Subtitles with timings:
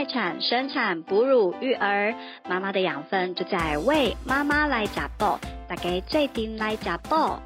[0.00, 2.14] 待产、生产、哺乳、育儿，
[2.48, 5.38] 妈妈的养分就在为妈妈来加爆，
[5.68, 7.42] 大家最顶来加爆。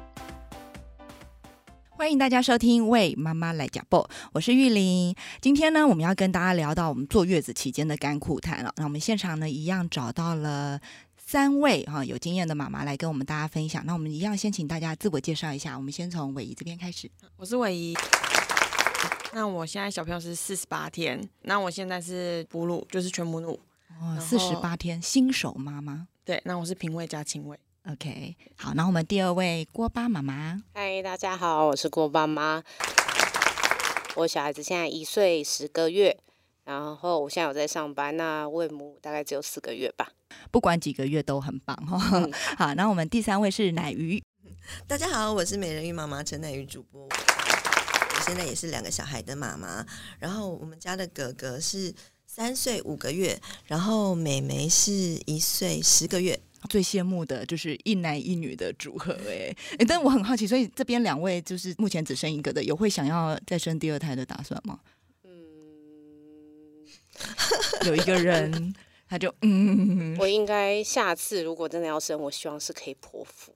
[1.89, 5.13] 欢迎大家收听《为妈妈来讲报》，我是玉玲。
[5.41, 8.71] 今天呢，我们要跟大家聊到我们坐月子期间的甘苦谈了。
[8.77, 10.79] 那我们现场呢，一样找到了
[11.17, 13.85] 三位哈有经验的妈妈来跟我们大家分享。
[13.85, 15.75] 那我们一样先请大家自我介绍一下。
[15.75, 17.11] 我们先从伟仪这边开始。
[17.35, 17.93] 我是伟仪。
[19.35, 23.59] 那我现在小朋友是四十八天，那我现在是哺乳，就是全母乳。
[23.99, 26.07] 哦，四十八天，新手妈妈。
[26.23, 27.59] 对，那我是平喂加亲喂。
[27.91, 30.63] OK，好，那我们第二位郭巴妈妈。
[30.73, 32.63] 嗨，大家好，我是郭巴妈。
[34.15, 36.17] 我小孩子现在一岁十个月，
[36.63, 40.13] 然后我现在有在上班，那喂母大概只有四个月吧。
[40.49, 41.99] 不管几个月都很棒哈。
[42.57, 44.23] 好，那我们第三位是奶鱼。
[44.87, 47.09] 大家好，我是美人鱼妈妈陈奶鱼主播。
[48.25, 49.85] 我现在也是两个小孩的妈妈，
[50.17, 51.93] 然后我们家的哥哥是
[52.25, 54.91] 三岁五个月，然后妹妹是
[55.27, 56.39] 一岁十个月。
[56.67, 64.79] 最羡慕的就是一男一女的组合，哎哎，但我很好奇，所以这边两位就是目前只生一个的，有会想要再生第二胎的打算吗？
[65.23, 65.31] 嗯，
[67.85, 68.73] 有一个人
[69.07, 73.53] 他就嗯，我应该下次如果真的要生，我希望是可以剖腹。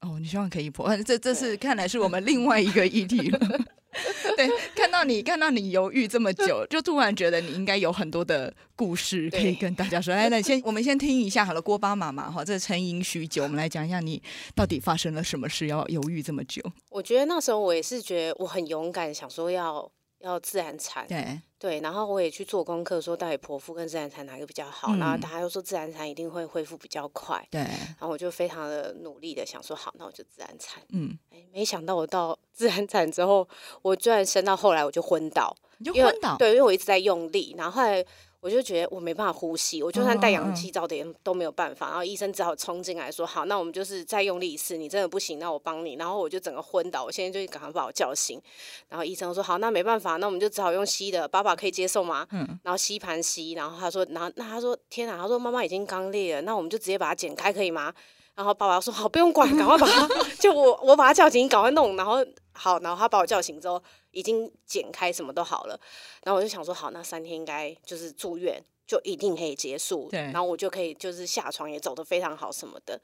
[0.00, 1.00] 哦，你希望可以剖？
[1.04, 3.64] 这这是看来是我们另外一个议题了。
[4.36, 10.14] 对，看到你看到你犹豫这么久，就突然觉得你应该有很多的故事可以跟大家说。
[10.14, 14.22] 来，那先我们先听一下好了，郭巴妈妈哈，这沉吟许久，我们来讲一下你
[14.54, 16.62] 到底发生了什么事，要犹豫这么久。
[16.90, 19.90] 我觉得那时候我也是觉得我很勇敢，想说要。
[20.22, 21.40] 要自然产，对。
[21.58, 33.48] 对，然后我也去做功课，说到底剖腹跟自然产哪个比较好，然后大家又说自然产一定会恢复比较快，对，然后我就非常的努力的想说好，那我就自然产，嗯，哎，没想到我到 自然产之后，
[33.82, 38.04] 我居然生到后来我就昏倒，你就昏倒，对，因为我一直在用力，然后后来。
[38.42, 41.90] 我就觉得我没办法呼吸，我就算带氧气罩的都没有办法。
[41.90, 48.42] 然后医生只好冲进来说：“好，那我们就是再用力一次，你真的不行，那我帮你。”然后我就整个昏倒，我现在就赶快把我叫醒。
[48.88, 52.58] 然后医生说：“好，那没办法，那我们就只好用吸的，爸爸可以接受吗？”嗯。
[52.64, 57.94] 然后吸盘吸，然后他说：“然后那他说天哪，他说妈妈已经刚裂了，那我们就直接把它剪开可以吗？”
[58.34, 60.08] 然后爸爸说：“好，不用管，赶快把它，
[60.40, 62.16] 就我我把它叫醒，赶快弄。”然后
[62.52, 65.78] 好，然后他把我叫醒之后，已经剪开，什么都好了。
[66.24, 73.00] 然后我就想说：“好，那三天应该就是住院。”就一定可以结束，然后我就可以就是下床也走得非常好什么的，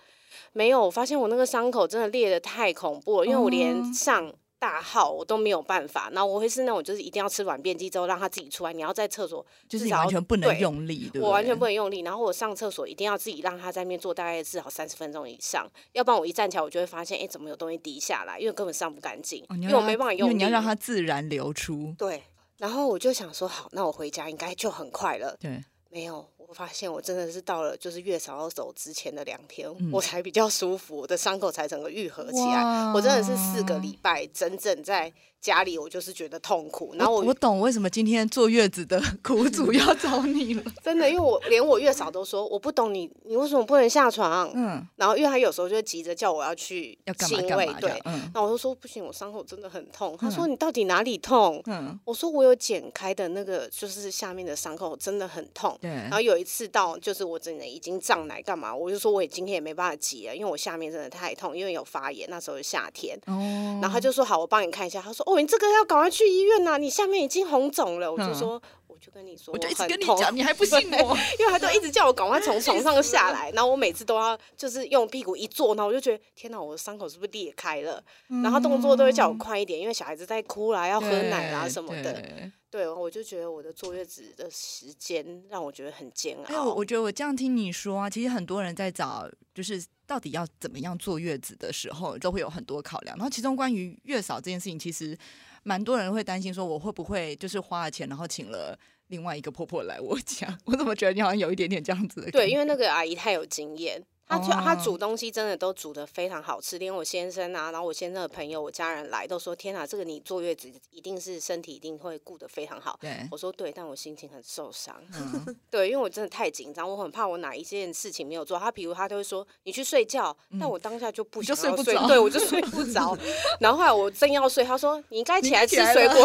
[0.53, 22.25] 没有，我发现我那个伤口真的裂的太恐怖了，因为我连上大号我都没有办法，然后我会是那种就是一定要吃软便剂之后让他自己出来，你要在厕所就是完全不能用力，对我完全不能用力，然后我上厕所一定要自己让他在那边坐大概至少三十分钟以上，要不然我一站起来我就会发现哎怎么有东西滴下来，因为根本上不干净，因为我没办法用力，你要让它自然流出，对，
[22.57, 25.63] 然后我就想说好，那我回家应该就很快了，对。
[25.91, 32.93] 没有，我发现我真的是到了就是月嫂要走之前的两天，我才比较舒服，我的伤口才整个愈合起来。
[32.93, 35.13] 我真的是四个礼拜整整在。
[35.41, 40.63] 家里我就是觉得痛苦，然后我我懂为什么今天坐月子的 苦主要找你了。
[40.83, 44.51] 真的，因为我连我月嫂都说我不懂你，你为什么不能下床？
[44.55, 50.17] 嗯，然后因为他有时候就急着叫我要去亲喂，对，嗯，那我就说不行，我伤口真的很痛。
[50.19, 51.63] 他说你到底哪里痛？
[51.67, 55.79] 嗯，我说我有剪开的那个，就是下面的伤口真的很痛。
[55.81, 63.17] 对，然后有一次到就是我真的已经胀奶干嘛，我就说我今天也没办法挤了，因为我下面真的太痛，因为有发炎，那时候是夏天。
[63.27, 65.01] 哦，然后他就说好，我帮你看一下。
[65.01, 65.28] 他说。
[65.29, 66.79] 哦，你这个要赶快去医院呐！
[66.79, 68.11] 你下面已经红肿了。
[68.11, 71.17] 我就说，我就跟你说，我就一直跟你讲，你还不信我？
[71.39, 78.03] 因为他都一直叫我赶快从 床上下来，然后我每次都要就是用屁股一坐，然后我就觉得天哪，我的伤口是不是裂开了？
[78.43, 82.25] 然后动作都会叫我快一点，因为小孩子在哭啦，要喝奶啦什么的。
[82.71, 86.65] 对，我就觉得我的坐月子的时间让我觉得很煎熬。
[86.65, 89.85] 我我觉得我这样听你说啊，其实很多人在找就是。
[90.09, 93.15] 到底要怎么样坐月子的时候，都会有很多考量。
[93.19, 95.17] 然后其中关于月嫂这件事情，其实
[95.63, 98.77] 蛮多人会担心说，我会不会就是花了钱，然后请了
[99.09, 100.57] 另外一个婆婆来我家？
[100.65, 102.27] 我怎么觉得你好像有一点点这样子？
[102.33, 104.03] 对，因为那个阿姨太有经验。
[104.29, 114.95] 他就他煮东西真的都煮的非常好吃，连我先生啊，然后我先生的朋友、我家人来都说：“天哪，这个你坐月子一定是身体一定会顾得非常好。”对，我说对，但我心情很受伤。
[115.71, 118.59] 对，因为我真的太紧张，我很怕我哪一件事情没有做。
[118.59, 123.17] 他比如他就会说：“你去睡觉。”但我当下就不想睡不着，对我就睡不着。
[123.61, 126.17] 然后后来我正要睡，他说：“你应该起来吃水果。”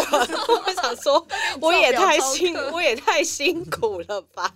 [0.66, 1.26] 我想说，
[1.62, 4.52] 我也太辛，我也太辛苦了吧。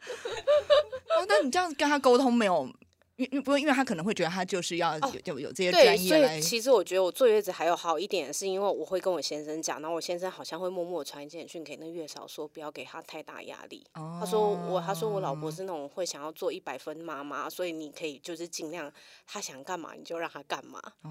[1.28, 2.68] 那你这样跟他沟通没有？
[3.16, 13.86] 因因不过因为他可能会觉得他就是要哦有有有这些对，专业来所以，其实我觉得我坐月子还有好一点，是因为我会跟我先生讲，然后我先生好像会默默传简讯给那月嫂说，不要给他太大压力。
[13.92, 18.90] 他说我，他说我老哦婆是那种会想要做一百分妈妈，所以你可以就是尽量
[19.26, 20.80] 他想干嘛你就让他干嘛。
[21.02, 21.10] 哦，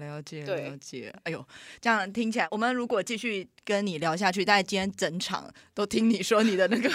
[0.00, 1.14] 了解了解。
[1.24, 1.46] 哎呦，
[1.80, 6.88] 这样听起来，我们如果继续跟你聊下去，大概今天整场都听你说你的那个，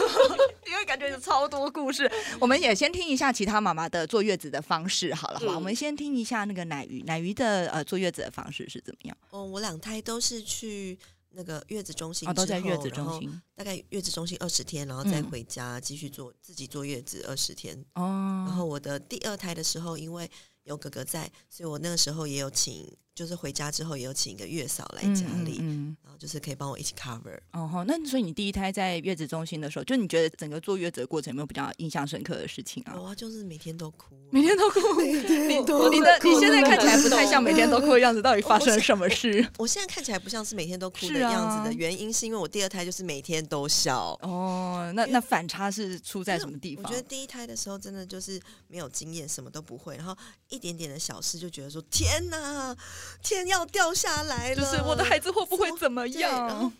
[0.70, 2.10] 因为感觉有超多故事。
[2.38, 5.52] 我们也先听一下其他妈妈的坐月子的方式好了，好吧？
[5.52, 9.16] 嗯我们先听一下那个奶鱼，奶鱼的呃坐月子的方式是怎么样？
[9.30, 10.98] 哦，我两胎都是去
[11.30, 17.76] 那个月子中心哦，都在月子中心大概月子中心二十天，然后再嗯回家继续做自己坐月子二十天。
[17.94, 18.44] 哦。
[18.46, 20.28] 然后我的第二胎的时候，因为
[20.64, 27.38] 有哥哥在，所以我那个时候也有请，就是回家之后也有请一个月嫂来家里，嗯嗯然后就是可以帮我一起 cover。
[27.52, 32.94] 哦吼，那所以你第一胎在月子中心的时候，就你觉得整个坐月子的过程有没有比较印象深刻的事情啊？
[32.96, 39.46] 有啊，就是每天都哭，每天都哭，每天都你的你现在看起来不太像每天都哭的样子，到底发生了什么事？
[39.58, 44.18] 我现在看起来不像是每天都哭的样子的原因，是因为我第二胎就是每天都笑。
[44.22, 46.84] 哦，那那反差是出在什么地方？
[46.84, 50.16] 我觉得第一胎的时候真的就是没有经验，什么都不会，然后
[50.48, 52.74] 一点点的小事就觉得说天哪，
[53.22, 56.46] 天要掉下来了，就是我的孩子会不会怎么样？
[56.46, 56.72] 然后样？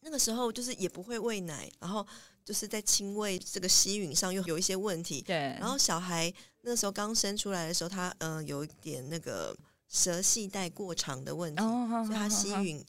[0.00, 2.06] 那个时候就是也不会喂奶，然后
[2.44, 6.32] 就是在亲喂这个吸吮上又有一些问题，对，然后小孩
[6.62, 9.54] 那时候刚生出来的时候，他嗯、呃有一点那个
[9.88, 12.86] 舌系带过长的问题，哦，所以他吸吮就是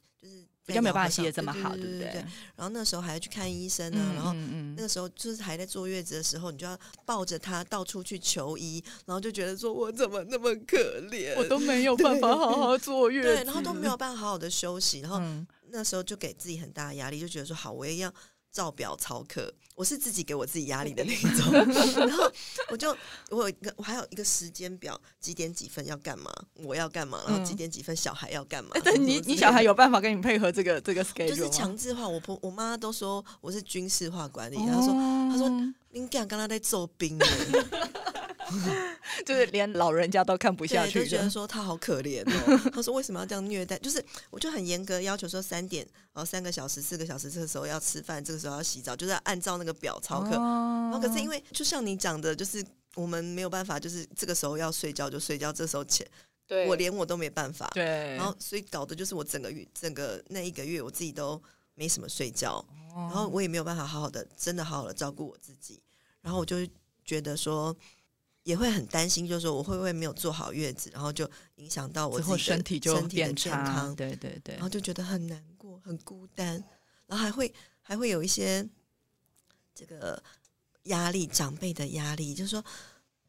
[0.72, 2.26] 比较没有办法在咬合吸的这么好，上对对不对？
[2.56, 10.78] 然后那时候还要去看医生啊，嗯然后嗯那个时候就是还在坐月子的时候，你就要抱着他到处去求医，然后就觉得说我怎么那么可
[11.12, 15.46] 怜，我都没有办法好好坐月子，对，然后都没有办法好好的休息，然后嗯。
[15.74, 18.14] 那时候就给自己很大的压力，就觉得说好，我也要
[18.52, 19.50] 照表操课。
[19.82, 21.52] 我是自己给我自己压力的那一种，
[22.06, 22.32] 然后
[22.70, 22.96] 我就
[23.32, 26.32] 我有一个我还有一个时间表，几点几分要干嘛，
[26.64, 28.70] 我要干嘛，然后几嗯点几分小孩要干嘛。
[28.76, 29.72] 哎，对你你小孩有。
[29.74, 34.58] 办法跟你配合这个这个 schedule 就是强制化，我婆我妈都说我是军事化管理。
[34.58, 34.88] 她说
[35.32, 37.26] 她说哦您敢刚刚在揍兵呢，
[39.26, 41.30] 就是连老人家都看不下对，去就觉得。
[41.30, 42.70] 说他好可怜哦。
[42.72, 43.78] 他说为什么要这样虐待？
[43.80, 50.32] 就是我就很严格要求说三点然后三个小时四个小时，这个时候要吃饭，这个时候要洗澡，就是要按照那个表操课。
[50.32, 52.66] 然后可是因为为就像你讲的，就是
[52.96, 56.06] 我们没有办法，就是这个时候要睡觉就睡觉，这时候前
[56.48, 57.70] 对，我连我都没办法。
[57.74, 61.42] 对，然后所以搞的就是我整个月整个那一个月我自己都
[61.76, 62.64] 没什么睡觉，
[62.96, 65.82] 然然后我也没有办法好好的真的好好的照顾我自己，
[66.22, 66.58] 然后我就
[67.04, 67.76] 觉得说。
[68.44, 76.56] 也会很担心，就是说我会不会没有做好月子，然后就影响到我自己的身体就身体的变差，健康，对对对然后就觉得很难过、很孤单，
[77.06, 77.54] 然后还会
[77.84, 78.68] 还会有一些
[79.74, 80.22] 这个
[80.84, 82.64] 压力，长辈的压力，就是说，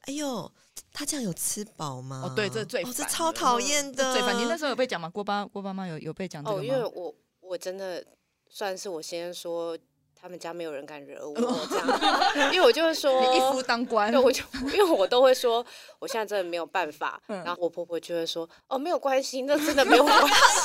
[0.00, 0.50] 哎呦，
[0.92, 2.22] 他这样有吃饱吗？
[2.24, 4.12] 哦对这最哦，这超讨厌的。
[4.12, 4.36] 最烦。
[4.36, 5.08] 你那时候有被讲吗？
[5.08, 6.64] 郭爸郭爸妈有有被讲这个哦，吗？
[6.64, 8.04] 因为我我真的
[8.48, 9.78] 算是我先说，
[10.22, 11.34] 他们家没有人敢惹我
[11.68, 15.66] 这样，因为我就会说你一夫当关，对，我就因为我都会说，
[15.98, 17.20] 我现在真的没有办法。
[17.26, 20.16] 嗯然后我婆婆就会说，哦，没有关系，那真的没有关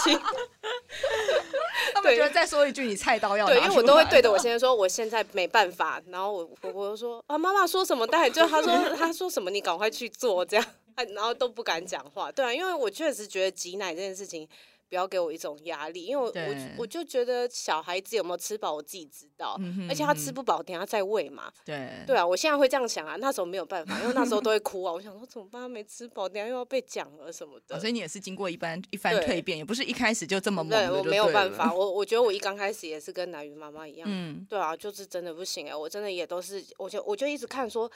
[0.04, 0.14] 系。
[0.14, 0.22] 对
[1.96, 6.00] 他们觉得再说一句，你菜刀要对，因为我都会对着我先生说，我现在没办法。
[6.10, 10.64] 然后我婆婆就说，啊，妈妈说什么，当然就她说她说什么，你赶快去做这样。
[11.16, 14.48] 然后都不敢讲话，对啊，因为我确实觉得挤奶这件事情。
[14.90, 21.52] 不要给我一种压力，因为我我我就觉得小孩子有没有吃饱，我自己知道，嗯哼而且他吃不饱，等下再喂嘛。
[21.66, 24.94] 对对啊，我现在会这样想啊，那时候没有办法，因为那时候都会哭啊。
[24.94, 25.62] 我想说怎么办？
[25.64, 27.76] 他没吃饱，等下又要被讲了什么的。
[27.76, 31.72] 哦所以你也是经过一番一番蜕变，也不是一开始就这么猛对，我没有办法，。
[31.76, 37.92] 我我觉得我一刚开始也是跟南云妈妈一样，嗯，对啊，就是真的不行哎、我真的也都是，我就我就一直看说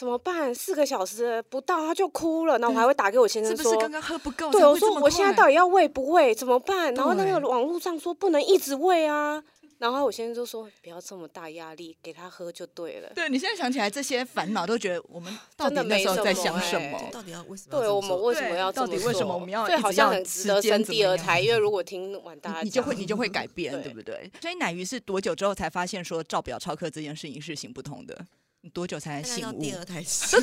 [0.00, 3.64] 怎么办，四个小时不到他就哭了，然后我还会打给我先生说。
[3.64, 4.50] 是不是刚刚喝不够？
[4.50, 6.94] 对，我说我现在到底要喂不喂，怎么办？
[6.94, 9.44] 然后那个网络上说不能一直喂啊，
[9.76, 13.12] 然后我先生就说不要这么大压力，给他喝就对了。
[13.14, 16.98] 对你现在想起来这些烦恼，都觉得我们 到底那时候在想什么？
[17.12, 24.32] 到底要为什么对我们为什么要这么到底为什么做我们要对，好像很值得生第二胎，因为如果听完大家你你就会你就会 改变，对对不对？
[24.40, 28.16] 所以奶鱼是多久之后才发现说照表超课这件事情是行不通的？
[28.62, 29.60] 你多久才能醒悟？
[29.60, 30.40] 第二胎是，哦，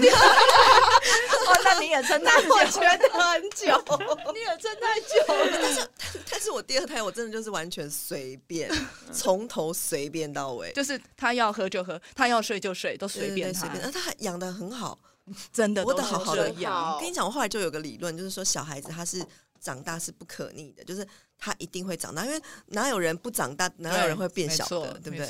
[1.63, 3.65] 那你也撑太久，我觉得很久。
[4.33, 5.49] 你也撑太久了。
[5.61, 5.89] 但是
[6.31, 8.71] 但是我第二胎我真的就是完全随便，
[9.13, 14.97] 从头随便到尾，就是他要喝就喝，他要睡就睡，都随便他对随便。，那他还养的很好。
[15.51, 16.93] 真的都是活得好好的养。
[16.93, 19.21] 我跟你讲，我后来就有个理论，就是说小孩子他是
[19.59, 21.05] 长大是不可逆的，就是
[21.37, 25.27] 他一定会长大，因为哪有人不长大，哪有人会变小的，对不对？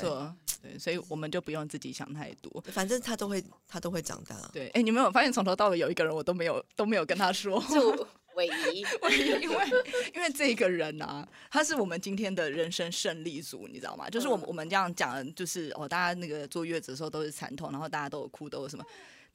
[0.62, 2.64] 对，所以我们就不用自己想太多。
[2.72, 4.36] 反正他都会，他都会长大。
[4.52, 8.80] 对，哎，你们有发现从头到尾有一个人我都没有都没有跟他说， 就唯一，
[9.42, 9.68] 因为
[10.16, 14.10] 因为这个人啊，他是我们今天的人生胜利组，你知道吗？
[14.10, 18.84] 就是我们、嗯我们这样讲，就是哦，大家那个坐月子的时候都是惨痛，然后大家都有哭，都有什么。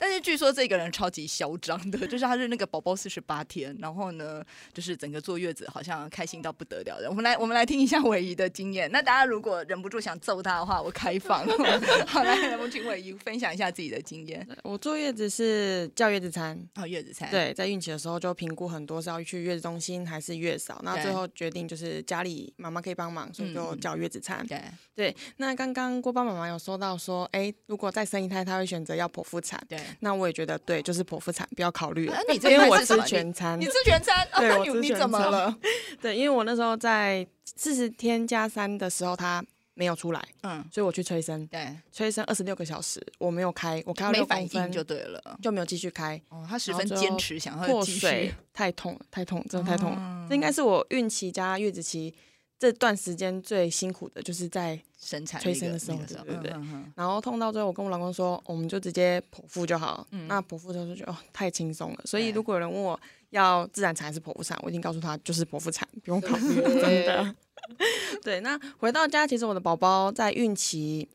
[0.02, 7.08] 但是据说这个人超级嚣张的，就是他是那个宝宝四十八天，然后呢，就是整个坐月子好像开心到不得了的。
[7.08, 8.90] 我们来我们来听一下伟仪的经验。
[8.90, 11.46] 那大家如果忍不住想揍他的话，我开放。
[12.04, 14.44] 好，来，我们请伟仪分享一下自己的经验。
[14.64, 24.44] 我坐月子是叫月子餐，哦，月子餐，对，在孕期的时候就评估很多是要去月子中心还是月嫂，那最后决定就是家里妈妈可以帮忙，所以就叫月子餐。
[24.48, 24.60] 对，
[24.96, 29.64] 对，那刚刚郭爸妈妈有说到说，哎，如果再生一胎，他会选择要剖腹产。
[29.68, 29.78] 对。
[30.00, 33.64] 那我也觉得对，就是剖腹产，不要考虑了，你因为我吃全餐你。
[33.64, 34.26] 吃全餐？
[34.32, 35.58] 哦，对那你你我吃全餐怎么了？
[36.00, 39.44] 对，因为我那时候在四十天加三的时候，他
[39.74, 45.38] 没有出来，嗯，所以我去催生，对，催生二十六个小时，我没有开，我开到六公分就对了。
[45.42, 48.34] 就没有继续开，哦，他十分坚持想要继破水续。
[48.52, 49.96] 太痛了，太痛，真的太痛了。
[49.96, 52.14] 哦这应该是我孕期加月子期
[52.58, 56.52] 这段时间最辛苦的，就是在生产那个催生的时候对对对
[56.94, 60.06] 然后痛到最后，我跟我老公说，我们就直接剖腹就好。
[60.12, 62.98] 嗯那剖腹就是就觉得哦太轻松了，所以如果有人问我
[63.30, 67.34] 要自然产还是剖腹产，我一定告诉他就是剖腹产，不用考虑， 对真的。
[68.22, 71.08] 对，那回到家，其实我的宝宝在孕期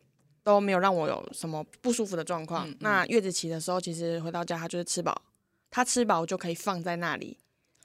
[0.44, 2.68] 都没有让我有什么不舒服的状况。
[2.68, 5.22] 嗯嗯那月子期的时候，其实回到家他就是吃饱，
[5.70, 7.38] 他吃饱就可以放在那里，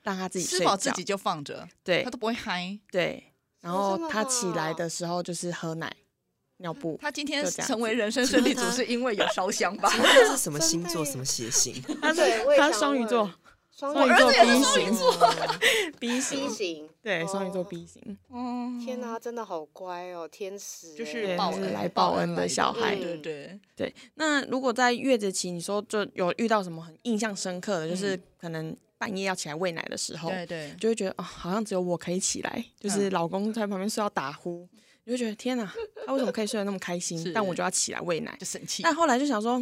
[0.02, 0.64] 让他自己吃。
[0.64, 2.78] 饱自己就放着，对他都不会嗨。
[2.90, 3.31] 对，
[3.62, 5.90] 然后他起来的时候就是喝奶、
[6.58, 6.98] 尿布。
[7.00, 9.88] 他今天成为人生胜利组是因为有烧香吧？
[9.88, 11.04] 他是什么 星座？
[11.04, 11.82] 什么血型？
[12.02, 13.30] 他对我也想他双鱼座
[13.74, 14.44] 双双鱼座也是
[15.98, 18.16] B 双鱼型型，型，对，双鱼座哦 B 型。
[18.30, 21.36] 嗯天哪，他真的好乖哦，天使欸，就是
[21.72, 34.68] 来报恩的小孩对对对，对，那如果在月子期，你说就有遇到什么很印象深刻的，就是嗯可能半夜要起来喂奶的时候，对对，就会觉得啊、好像只有我可以起来，就是嗯老公在旁边睡到打呼，
[35.04, 35.72] 你就觉得天哪，
[36.06, 37.32] 他为什么可以睡得那么开心？
[37.34, 38.36] 但我就要起来喂奶。
[38.38, 39.60] 就生气但后来就想说，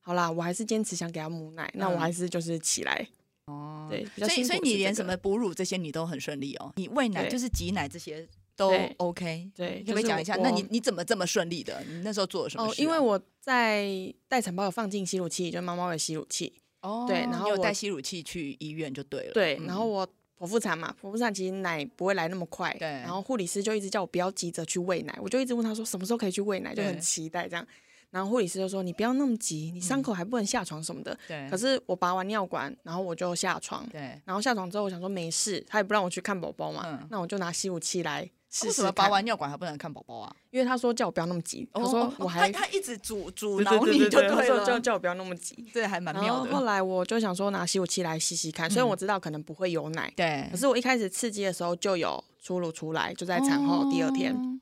[0.00, 3.06] 好啦，我还是坚持想给他母奶，那我嗯还是就是起来。
[3.46, 9.50] 哦对所以所以你连什么哺乳这些你都很顺利哦，你喂奶就是挤奶这些都 OK。
[9.56, 10.36] 对，可不可以讲一下？
[10.36, 11.82] 那你你怎么这么顺利的？
[11.88, 12.84] 你那时候做了什么哦，事啊？
[12.84, 13.88] 因为我在
[14.28, 16.52] 待产包有放进吸乳器，就猫猫的吸乳器。
[16.82, 19.32] 哦，对然后我带吸乳器去医院就对了。
[19.32, 20.06] 对，嗯然后我
[20.38, 27.66] 剖腹产嘛，剖腹产其实奶不会来那么快，对然后护理师就一直叫我不要急着去喂奶，我就一直问他说什么时候可以去喂奶，就很期待这样。
[28.10, 31.16] 然后护理师就说你不要那么急，你伤嗯口还不能下床什么的。
[31.28, 40.34] 对，可是我拔完尿管，然后我就下床，对，然后下床之后我想说没事，他也不让我去看宝宝嘛，嗯那我就拿吸乳器来试试为什么拔，完尿管还不能看宝宝啊？
[40.50, 45.64] 因为他说叫我不要那么急，他说哦我还他他一直阻阻对挠你就对对对，他说了，叫叫我不要那么急。
[45.72, 46.50] 这还蛮妙的。
[46.50, 54.58] 后后来我就想说拿吸乳器来吸吸看，虽然我知道可能不会有奶，对可，是我一开始刺激的时候就有出乳出来，就在产后第二天，哦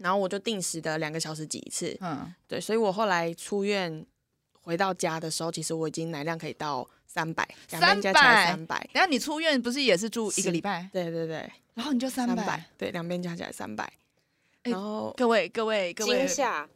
[0.00, 4.04] 然后我就定时的两个小时挤一次，嗯，对，所以我后来出院
[4.62, 12.64] 回到家的时候，其实我已经奶量可以到三百，两边加起来三百，然后你出院不是也是住一个是礼拜，对对对，然后你就三百百，。
[12.78, 13.92] 对，两边加起来三百，哎
[14.64, 16.26] 然后各位各位各位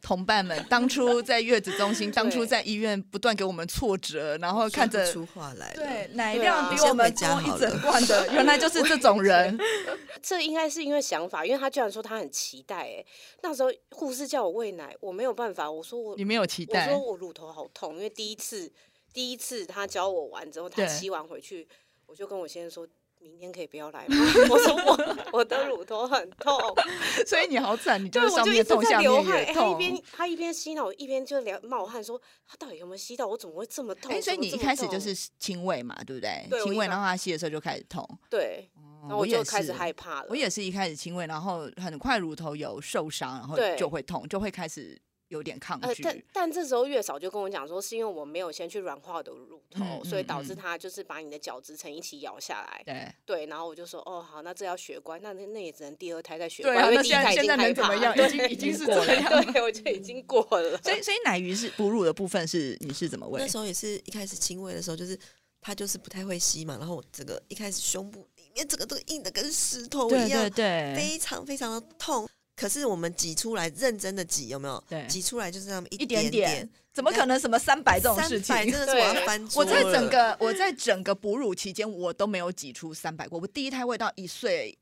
[0.01, 5.75] 同伴们， 当初在月子中心，当初在医院不断给我们挫折，然后看着出话来了。
[5.75, 9.55] 对奶量比我们多一整罐的， 原来就是这种人。
[10.19, 13.05] 这应该是因为想法，因为他居然说他很期待，哎，
[13.43, 18.71] 那时候护士叫我喂奶，我没有办法，我说我你没有期待我说，我乳头好痛，因为第一次
[19.13, 21.67] 第一次他教我完之后，他对吸完回去，
[22.07, 22.87] 我就跟我先生说。
[23.29, 24.15] 明天可以不要来吗？
[24.49, 26.57] 我说我我的乳头很痛，
[27.25, 28.99] 所以你好惨，你就，是上我就一直面痛，下。
[28.99, 29.77] 面也哎他一痛。
[29.77, 33.25] 边他一边吸奶，我一边就流冒汗，说他到底有没有吸到？
[33.25, 34.11] 我怎么会这么痛？
[34.11, 36.45] 哎，所以你一开始就是轻喂嘛，对不对？
[36.49, 38.07] 对我一开亲喂，然后他吸的时候就开始痛。
[38.29, 38.69] 对，
[39.01, 40.27] 然后我就开始是害怕了。
[40.29, 46.03] 我也是一开始轻喂，然后很快乳头有受伤，然后就会痛，就会开始有点抗呃，拒。
[46.03, 52.81] 但但这时候月嫂就跟我讲说，是因为我没有先去软化我的乳头，嗯所以导致嗯它就是把你的角质层一起咬下来。
[52.85, 58.15] 对对，然后我就说，哦，好，那这要血关，那那那也只能第二胎再血对关，啊，那现在因为第一胎已现在能经害怕怎么样？
[58.17, 60.77] 已经已经是过了这样我就已经过了。
[60.83, 63.47] 所以所以奶鱼是哺乳的部分是你是怎么喂那？
[63.47, 65.17] 时候也是一开始亲喂的时候，就是
[65.61, 72.27] 他就是不太会吸嘛，然后我这个一开始胸部里面这个都硬的跟石头一样，对对非常非常的痛。
[72.55, 74.81] 可是我们挤出来，认真的挤，有没有？
[74.87, 83.37] 对，挤出来就是那么一一点点点，怎么可能什么三百这种事情？300真的是我要翻桌我在整个我在整个哺乳期间，我都没有挤出三百过。
[83.39, 84.77] 我第一胎喂到一岁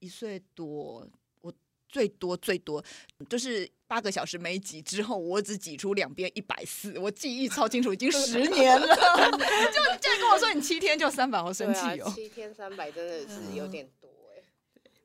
[0.00, 1.06] 一岁多，
[1.42, 1.52] 我
[1.88, 2.84] 最多最多
[3.28, 8.86] 就是八个小时没挤之后，我只挤出两边一百四，我记忆超清楚，已经十年了。
[9.72, 13.88] 就你竟然跟我说你七天就三百，好生对气哦啊，，七天三百真的是有点。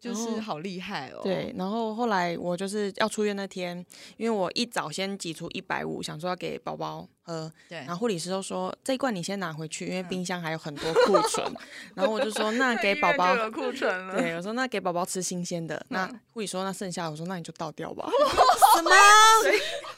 [0.08, 1.20] 就是好厉害哦。
[1.24, 3.86] 对，然后后来我就是要出院那天，
[4.18, 11.46] 因为我一早先挤出一百五，想说要给宝宝喝，对然后护理师都说这一罐你先拿回去，因为冰箱还有很多库存。
[11.96, 14.18] 然后我就说那给宝宝，有库存了。
[14.18, 15.86] 对，我说那给宝宝吃新鲜的。
[15.90, 18.08] 那护理说那剩下的，我说那你就倒掉吧。
[18.78, 18.92] 什么？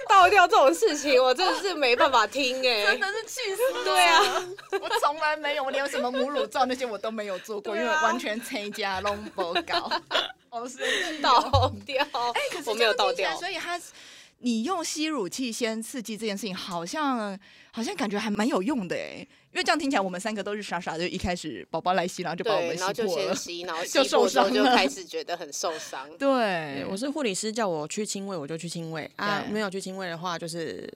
[0.08, 3.84] 倒掉这种事情，我真的是没办法听哎、真的是气死！
[3.84, 4.24] 对啊，
[4.82, 9.92] 我从来没有，我连什么母乳皂那些我都没有做过，因为完全参加拢不搞。
[11.22, 12.04] 倒掉，
[12.52, 13.38] 可是我没有倒掉。
[13.38, 13.80] 所以他
[14.40, 17.38] 你用吸乳器先刺激这件事情，好像
[17.72, 23.36] 好像感觉还蛮有用的哎，因为这样听起来我们三个都是傻傻的，一开始宝宝来吸，然后就把我对，们然后就吸破了。
[23.36, 26.08] 先吸，然后 吸就受破之后伤就开始觉得很受伤。
[26.18, 29.44] 对对，我是护理师叫我去亲喂，我就去亲喂啊。
[29.50, 30.88] 没有去亲喂的话，就是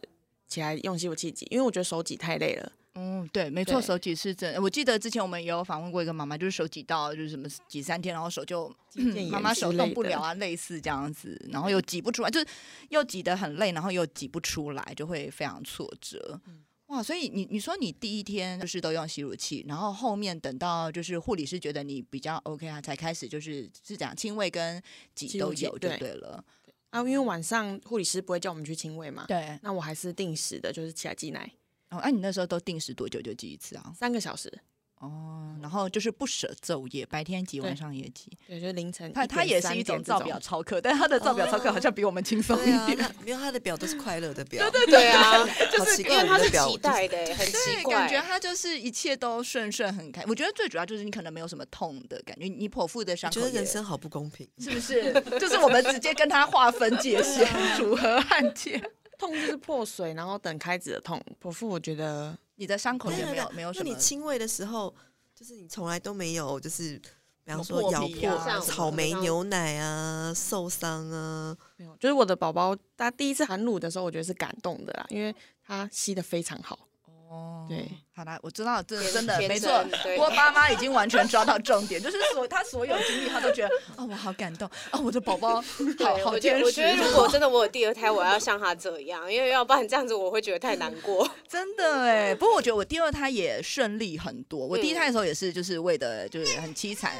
[0.47, 2.71] 起来用吸乳器挤，因为我觉得手挤太累了。
[2.95, 4.61] 嗯，对，没错，手挤是真。
[4.61, 8.71] 我记得之前我们也有访问过一个妈妈，就是手挤到就是什么挤三天，然后手就
[9.31, 12.45] 妈妈手动不了啊，类似这样子，然后又挤不出来，就是
[12.89, 16.39] 又挤得很累，然后又挤不出来，就会非常挫折。
[16.45, 16.59] 嗯
[16.93, 24.81] 哇，所以你你说你第一天就是都用吸乳器，然后后面等到就是护理师觉得你比较 OK 啊，才开始就是是讲亲喂跟
[25.15, 26.43] 挤都有就对对了。
[26.91, 31.51] 啊，因为晚上护理师不会叫我们去亲喂嘛，对，那我还是定时的，就是起来挤奶
[31.89, 33.91] 哦，那、你那时候都定时多久就挤一次啊？
[33.97, 34.61] 三个小时，
[35.03, 38.31] 哦，然后就是不舍昼夜，白天挤，晚上也挤。
[38.47, 39.11] 对，就是凌晨。
[39.11, 42.97] 他他也是一种造表操课，但他的造表操课好像比我们轻松对啊，一点。
[42.97, 45.45] 他没有他的表都是快乐的表， 对啊，
[45.77, 47.95] 好奇怪，因为他是我的表期待的、很奇对，怪。
[47.95, 50.23] 感觉他就是一切都顺顺很开。
[50.27, 54.47] 我觉得最主要就是你可能没有什么痛的感觉，你剖腹的伤口觉得人生好不公平。
[54.59, 55.11] 是不是？
[55.37, 57.45] 就是我们直接跟他划分界限，
[57.75, 58.81] 楚河汉界。
[59.19, 61.21] 痛就是破水，然后等开指的痛。
[61.41, 64.95] 剖腹我觉得你的伤口也没有没有什么你亲喂的时候，
[65.35, 66.97] 就是你从来都没有，就是
[67.43, 76.87] 比方说咬破草莓牛奶啊、受伤啊，没有，就是我的宝宝，他第一次含乳的时候，我觉得是感动的啦，因为他吸的非常好。
[77.33, 79.91] 哦对，好啦，我知道，这天真的没错真。
[80.03, 85.55] 对郭爸妈已经完全抓到重点，就是所他所有经历，他都觉得哦，我好感动哦，我的宝宝
[85.99, 91.27] 好，好我觉得，天使我觉得如果真的我有第二胎，我要像他这样，因为要不然这样子我会觉得太难过。
[91.49, 94.59] 真的哎，不过我觉得我第二胎也顺利很多。
[94.59, 97.13] 我第一嗯胎的时候也是，就是为的就是很凄惨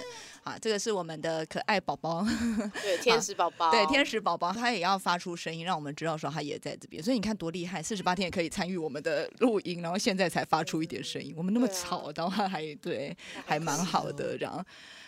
[0.43, 0.57] 啊。
[0.59, 2.25] 这个是我们的可爱宝宝，
[2.81, 7.01] 对， 天使宝宝，对天使宝宝，他也要发出声音，让我们知道说他也在这边。
[7.01, 11.33] 所以你看多厉害，四十八天也可以参与我们的录音，然后现在才发出一点声音。
[11.37, 14.65] 我们那么吵，然后他还对，还蛮好的这样。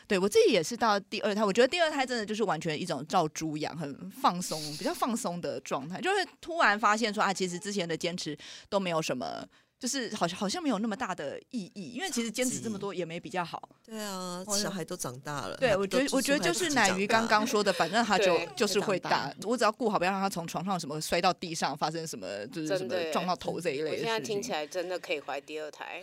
[0.07, 8.37] 对我自己也是到第二胎，我觉得第二胎真的就是完全一种照猪养，很放松，比较放松的状态，就是突然发现说啊，其实之前的坚持
[8.69, 9.43] 都没有什么，
[9.77, 13.69] 就是好像好像没有那么大的意义，因为其实坚持这么多也没比较好。
[13.85, 15.55] 对啊，哦小孩都长大了。
[15.57, 24.51] 对，我觉得我觉得就是奶鱼刚刚说的，反正他就就是会会长大大，我只要顾好，不要让他从床上什么摔到地上，发生什么就是什么撞到头这一类的事情现在听起。
[24.51, 26.01] 来真的可以怀第二胎，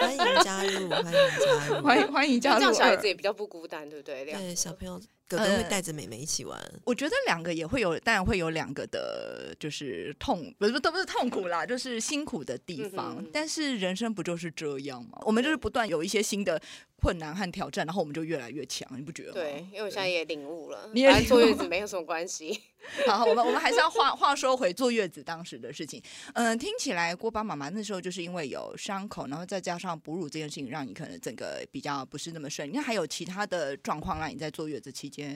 [0.00, 4.24] 欢迎加入，欢迎加入， 欢迎欢迎加入这样小孩子也比较不孤单，对不对？
[4.24, 6.60] 对小朋友，哥哥呃会带着妹妹一起玩。
[6.84, 13.16] 我觉得两个也会有，当然会有两个的，就是痛，不是都不是痛苦啦，就是辛苦的地方。
[13.18, 15.18] 嗯但是人生不就是这样吗？
[15.22, 16.60] 我们就是不断有一些新的
[17.04, 19.34] 困难和挑战，然后我们就越来越强，你不觉得吗？
[19.34, 22.58] 对，因为我现在也领悟了，你也坐月子没有什么关系。
[23.06, 26.02] 好，我们我们还是要话话说回坐月子当时的事情。
[26.32, 32.72] 嗯、听起来郭爸妈妈那时候就是因为有伤口，然后再加上哺乳这件事情，让你可能整个比较不是那么顺利。
[32.74, 35.34] 那还有其他的状况让你在坐月子期间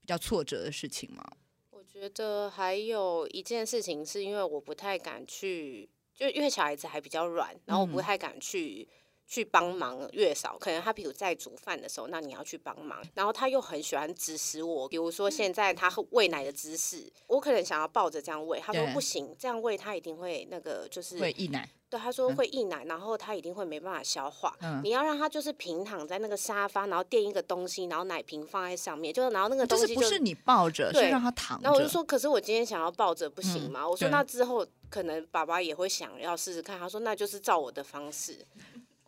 [0.00, 1.22] 比较挫折的事情吗？
[1.68, 8.88] 我觉得还有一件事情，是因为我不太敢去，就因为小孩子还比较软，然后我不嗯太敢去。
[9.32, 24.54] 去帮忙月嫂，可能他比如在煮饭的时候，那你要去帮忙，然后他又很喜欢指使我，比如说现在他喂奶的姿势，我可能想要抱着这样喂，他说不行，这样喂他一定会那个就是会溢奶，对，他说会溢奶，然后他一定会没办法消化。
[24.60, 31.64] 嗯你要让他就是平躺在那个沙发，然后垫一个东西，然后奶瓶放在上面，就是然后那个东西就是不是你抱着，是对让他躺着。
[31.64, 33.88] 然后我就说，可是我今天想要抱着，不行嗯吗？
[33.88, 36.78] 我说那之后可能爸爸也会想要试试看。
[36.78, 38.44] 他说那就是照我的方式。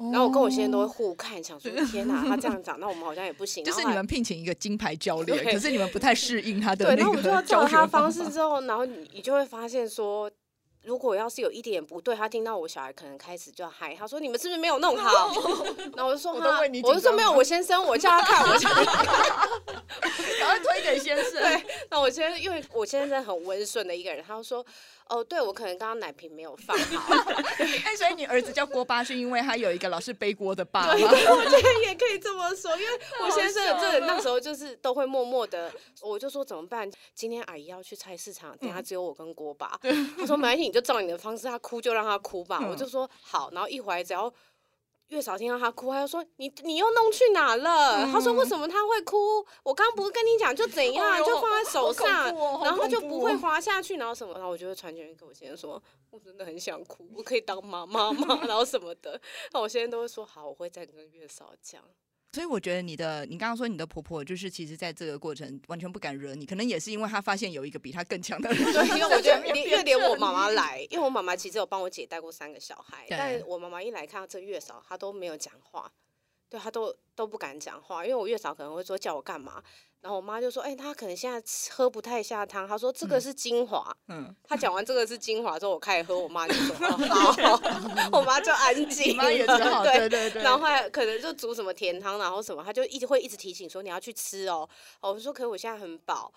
[0.07, 3.65] 哦，然后我跟我先生都会互看，想说天哪，他这样讲，那我们好像也不行。
[3.65, 10.31] 就是你们聘请一个金牌教练，对可是你们不太适应他的对，那然后我们就要个教他方式之后，然后你你就会发现说，
[10.83, 15.35] 如果要是有一点不对，他听到我小孩可能开始就嗨，他说你们是不是没有弄好？
[15.97, 18.85] 然后我就说我都哈为你我就说没有，我先生，我叫他看，我叫他
[20.41, 21.33] 赶快推给先生。
[21.41, 24.65] 对，那我先生因为我先生很温顺的一个人，他就说
[25.09, 27.15] 哦，对我可能刚刚奶瓶没有放好，
[27.85, 30.93] 哎，所以你儿子叫锅巴，是因为他有一个老是背锅的爸爸？
[30.95, 36.91] 对，对我觉得也可以这么说，因为我先生好笑真的那时候就是都会默默的，我就说怎么办？
[37.15, 39.79] 今天阿姨要去菜市场，等下只有我跟锅巴。
[40.19, 42.61] 他说没关系，你就照你的方式，他哭就让他哭吧。
[42.69, 44.33] 我就说好，然后一回来只要。
[45.09, 49.17] 月嫂听到他哭，他就说：“你你又弄去哪了？”他说：“为什么他会哭？
[49.63, 59.21] 我刚刚不是跟你讲就怎样，就放在手上，哦然后就不会滑下去，然后什么？”然后我就会传简讯给我先生说：“我真的很想哭，我可以当妈妈吗？” 然后什么的，
[59.53, 61.83] 那我现在都会说：“好，我会再跟月嫂讲。”
[62.35, 68.73] 所以我觉得你的，你刚刚说你的婆婆，就是其实在这个过程完全不敢惹你，可能也是因为她发现有一个比她更强的人。
[68.73, 75.89] 对，因为我觉得在前面连因为连我妈妈来，因为我妈妈其实有帮我姐带过三个小孩，对但我妈妈一来看到这月嫂，她都没有讲话，
[76.55, 79.61] 对他都都不敢讲话，因为我月嫂可能会说叫我干嘛，
[80.01, 81.43] 然后我妈就说，哎、他可能现在
[81.75, 87.51] 喝不太下汤，她说这个是精华，嗯，她讲完这个是精华之后，我开始喝，我妈就说， 哦、
[88.13, 90.43] 好，我妈就安静，你妈也知道，对对对对。
[90.43, 94.69] 然后后来可能就煮什么甜汤，然后什么，他就一直会一直提醒说你要去吃哦。
[95.01, 96.33] 哦我说可是我现在很饱。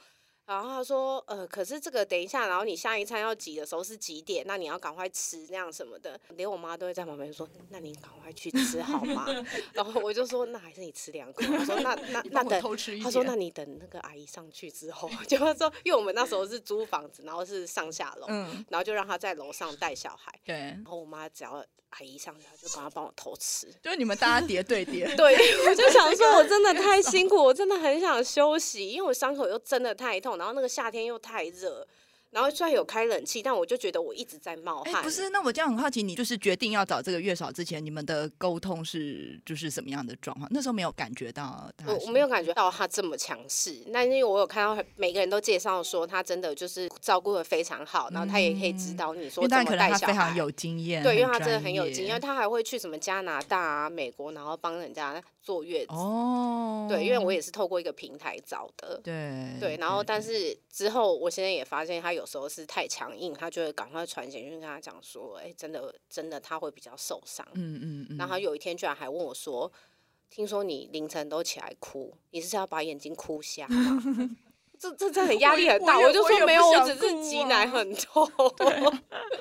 [0.48, 4.46] 然后他说，呃，可是这个等一下，然后你下一餐要挤的时候是几点？
[4.48, 6.18] 那你要赶快吃，那样什么的。
[6.38, 9.26] 连我妈都会在旁边说，那你赶快去吃好吗？
[9.74, 11.44] 然后我就说，那还是你吃两口。
[11.54, 12.62] 我说那那那等
[13.04, 20.34] 他说：“那你等那个阿姨上去之后， 就他说，因为我们那时候是租房子，然后是上下楼，嗯，然后就让他在楼上带小孩。
[20.46, 23.68] 对，然后我妈只要阿姨上去，她就赶快帮我偷吃。
[23.82, 25.08] 就是你们大家叠对叠。
[25.16, 25.36] 对，
[25.70, 31.86] 我就想说，我真的太辛苦，我真的很想休息，因为我伤口又真的太痛，然后那个夏天又太热，
[32.32, 35.04] 然后虽然有开冷气，但我就觉得我一直在冒哎、汗。
[35.04, 40.48] 不是，那我这样很好奇，你就是决定要找这个月嫂之前，你们的沟通是就是什么样的状况？
[40.52, 50.00] 那时候没有感觉到他我我没有感觉到他这么强势，那因为我有看到每个人都介绍说他真的就是照顾的非常好，然后他也可以指导你因说怎么带小孩。
[50.00, 55.94] 他非常有经验，对，因为他真的很有经验，他还会去什么加拿大啊、美国，然后帮人家坐月子。
[55.94, 56.88] 哦。
[56.90, 59.00] 对，因为我也是透过一个平台找的。
[59.04, 67.48] 对对，然后但是之后我现在也发现他有时候是太强硬，他就会赶快传简讯跟他讲说，哎、真的真的他会比较受伤。
[67.54, 69.72] 嗯嗯嗯，然后他有一天居然还问我说，
[70.30, 74.04] 听说你凌晨都起来哭，你是要把眼睛哭瞎吗？
[74.80, 78.30] 这这真的很压力很大，我就说没有，我想只是挤奶很 痛。
[78.38, 78.54] 我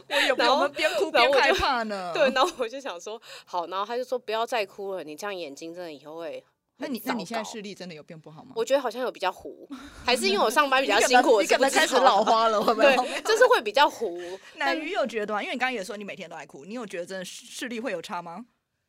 [0.09, 2.11] 也 不然后我们边哭边害怕呢。
[2.15, 8.53] 对，，然后我就想说好，然后他就说不要再哭了，你这样眼睛真的以后会很那你那你现在视力真的有变不好吗？
[8.55, 9.69] 我觉得好像有比较糊，
[10.05, 12.95] 还是因为我上班比较 辛苦，可能开始老花了，会不会？
[12.97, 14.21] 对， 就是会比较糊。
[14.57, 15.43] 奶鱼有觉得吗？
[15.43, 18.45] 因为你刚刚也说你每天都爱哭，你有觉得真的视力会有差吗？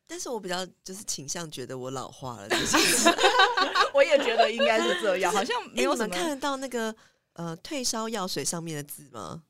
[0.06, 3.10] 但是我比较就是倾向觉得我老化了这件事。
[3.92, 6.94] 我也觉得应该是这样，好像没哎，有什么你们看得到那个
[7.34, 9.42] 呃退烧药水上面的字吗？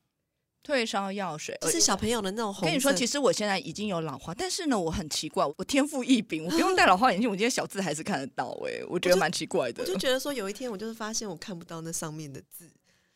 [0.69, 1.57] 退烧药水。
[1.61, 2.67] 就是小朋友的那种红。
[2.67, 9.87] 跟你说，其实我现在已经有老花，但是呢，我很奇怪，我天赋异禀，我不用戴老花眼镜，我今天小字还是看得到、哎，我觉得蛮奇怪的我。
[9.87, 12.69] 就觉得说，有一天我就是发现我看不到那上面的字，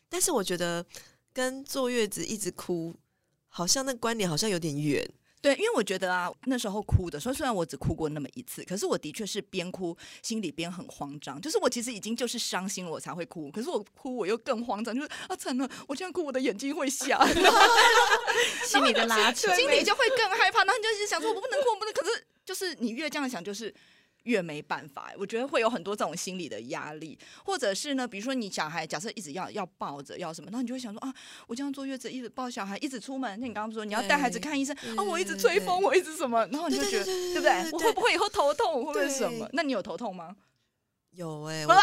[0.08, 0.84] 但是我觉得
[1.32, 2.92] 跟坐月子一直哭，
[3.46, 5.08] 好像那关联好像有点远。
[5.44, 17.22] 对，因为我觉得啊，那时候哭的时候，虽然我只哭过那么一次，可是我的确是边哭心里边很慌张，就是我其实已经就是伤心了，我才会哭，可是我哭我又更慌张，就是啊惨了，我这样哭我的眼睛会瞎，
[18.64, 19.54] 心里的拉扯。
[19.54, 23.74] 心里就会更害怕，然后你就一直想说我不能哭，我不能，可是就是你越这样想，就是。
[24.24, 31.14] 越没办法，我觉得会有很多这种心理的压力，或者是呢，比如说你小孩假设一直要要抱着要什么，然后你就会想说啊，
[31.46, 37.70] 我这样坐月子一直抱小孩，一直出门，那你刚刚说你要带孩子看医生啊，我一直吹风，我一直什么，然后你就觉得对不对？
[37.72, 38.84] 我会不会以后头痛？
[38.84, 39.48] 会不会什么？
[39.52, 40.36] 那你有头痛吗？
[41.10, 41.80] 有哎、 我但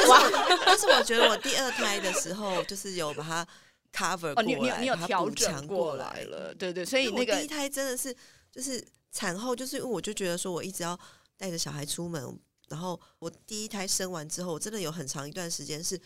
[0.00, 3.46] 是但是我觉得我第二胎的时候，就是有把它
[3.92, 8.12] cover 过哦，来，你有你有你有调整过来来了，对对，所以那个我第一胎真的是
[8.50, 10.98] 就是产后，就是我就觉得说我一直要
[11.42, 16.00] 带着小孩出门，然后我第一胎生完之后，我真的有很长一段时间是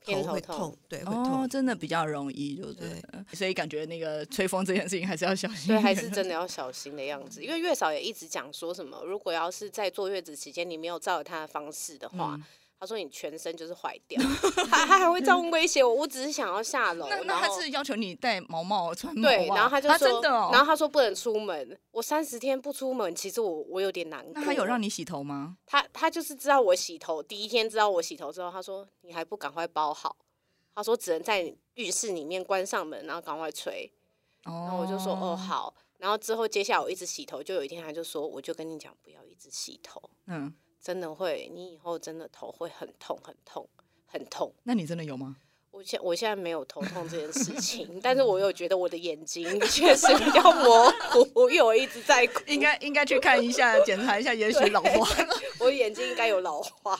[0.00, 1.48] 偏头会痛，对，会哦，痛。
[1.48, 3.24] 真的比较容易，就对了。
[3.32, 7.40] 所以感觉那个吹风这件事情还是要小心一对，点，还是真的要小心的样子。
[7.40, 12.44] 因为月嫂也一直讲说什么，如果要是在坐月子期间你没有照着她的方式的话，嗯
[12.80, 14.18] 他说你全身就是坏掉，
[14.70, 15.94] 他他还会这样威胁我。
[15.94, 21.78] 我只是想要下楼，那那他是要求你戴毛帽穿毛对，然后他就啊说，真的哦，然后他说不能出门。
[21.90, 24.32] 我三十天不出门，其实我我有点难过。
[24.34, 25.58] 那他有让你洗头吗？
[25.66, 30.16] 他他就是知道我洗头，第一天知道我洗头之后，他说你还不赶快包好，
[30.74, 33.92] 他说只能在浴室里面关上门，然后赶快吹。
[34.44, 43.68] 然然后我就说哦，好，然后之后接下来我一直洗头，就有一天他就说，我就跟你讲不要一直洗头，嗯，真的会，你以后真的头会很痛很痛
[44.06, 44.52] 很痛。
[44.62, 45.36] 那你真的有吗？
[45.70, 55.34] 我现我现在没有头痛这件事情， 但是我有觉得我的眼睛 确实比较模糊，因为我一直在哭，应该应该去看一下，检查一下，也许老花了。
[55.60, 56.98] 我眼睛应该有老花。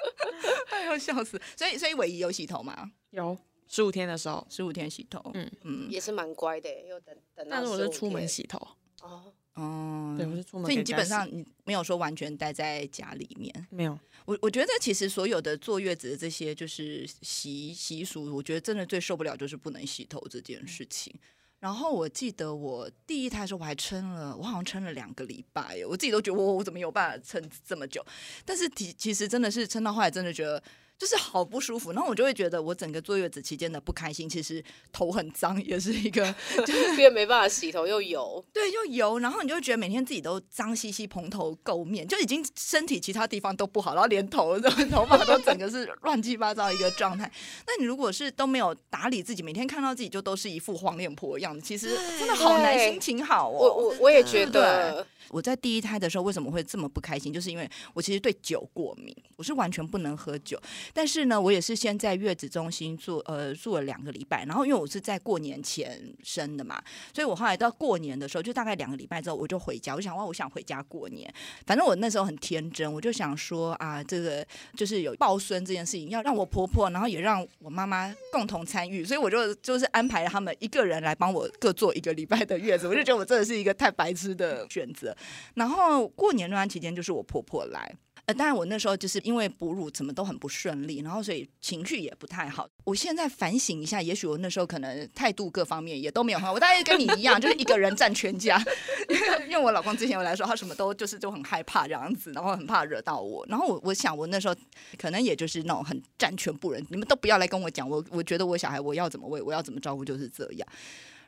[0.70, 1.40] 哎呦，笑死！
[1.56, 2.90] 所以所以伟仪有洗头吗？
[3.10, 3.36] 有
[3.68, 7.56] 十五天的时候，十五天洗头，嗯嗯也是蛮乖的，又等等到。
[7.56, 8.58] 但是我是出门洗头，
[9.02, 13.66] 哦，哦，对，我是出门所以你基本上你没有说完全待在家里面。
[13.70, 21.14] 没有，我我觉得其实所有的坐月子的这些就是习习俗，我觉得真的最受不了就是不能洗头这件事情。
[21.58, 28.04] 然后我记得我第一胎的时候我还撑了，我好像撑了两个礼拜耶，我自己都觉得我我怎么有办法撑这么久？
[28.44, 30.62] 但是其其实真的是撑到后来，真的觉得。
[31.00, 36.22] 就是好不舒服，然后我就会觉得我整个坐月子期间的不开心，其实头很脏，也是一个
[36.68, 44.60] 因为没办法洗头又油，对，又油，然后你就会觉得每天自己都脏兮兮、蓬头垢面，就已经身体其他地方都不好，然后连头
[44.90, 47.32] 头发都整个是乱七八糟一个状态。
[47.66, 53.52] 那你如果是都没有打理自己，每天看到自己就都是一副黄脸婆的样子，其实真的好难心情好哦。
[53.52, 60.60] 我我我也觉得，我在第一胎的时候为什么会这么不开心，就是因为我其实对酒过敏，我是完全不能喝酒。
[60.92, 66.82] 但是呢，我也是先在月子中心住呃住了两个礼拜，然后因为我是在过年前生的嘛，
[67.14, 71.32] 所以我后来到过年的时候，就大概两个礼拜之后我就回家，我想哇，我想回家过年。
[71.66, 85.16] 反正我那时候很天真，我就想说啊，这个就是有抱孙这件事情，要让我婆婆，然后也让我妈妈共同参与，所以我就就是安排了他们一个人来帮我各做一个礼拜的月子，我就觉得我真的是一个太白痴的选择。
[85.54, 87.94] 然后过年那段期间，就是我婆婆来。
[88.30, 92.68] 呃，当然我那时候就是因为哺乳怎么都很不顺利，然后所以情绪也不太好。
[92.84, 96.52] 我现在反省一下，也许我那时候可能态度各方面也都没有很好。
[96.52, 98.62] 我大概跟你一样，就是一个人占全家。
[99.50, 103.44] 因为我老公之前有来说，他什么都就是就很害怕这样子，然后很怕惹到我。
[103.48, 104.54] 然后我我想我那时候
[104.96, 110.68] 可能也就是那种很占全部人，你们都不要来跟我讲，我我觉得我小孩我要怎么喂，我要怎么照顾就是这样。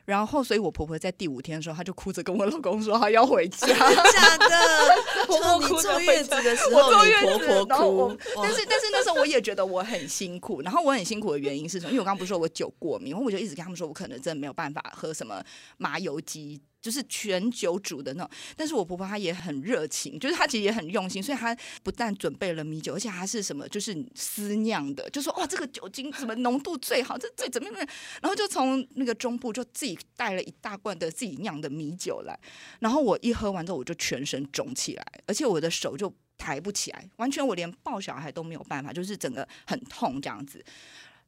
[0.05, 3.67] 然后，所以我婆婆在第五天的时候，她就哭着跟我老公说，她要回家。
[3.67, 4.47] 假的，
[5.27, 11.91] 婆婆你坐月子的时我候，你婆婆哭，但是但是那时候我也觉得我很辛苦，然后我很辛苦的原因是什么？
[11.91, 15.41] 因为我刚刚不是说我酒过敏，然后我就一直跟他们说我可能真的没有办法喝什么
[15.77, 16.61] 麻油鸡。
[16.83, 27.87] 就是全酒煮的那种，但是我婆婆她也很热情，就是她其实也很用心，所以她不但准备了米酒，而且还是什么就是私酿的，就说哇这个酒精什么浓度最好，这最怎么怎么样，
[28.21, 32.37] 然后就从那个中部就自己带了一大罐的自己酿的米酒来，
[32.81, 40.61] 然后我一喝完之后我就全身肿起来，而且我的手就抬不起来，完全我连抱小孩都没有办法，就是整个很痛这样子。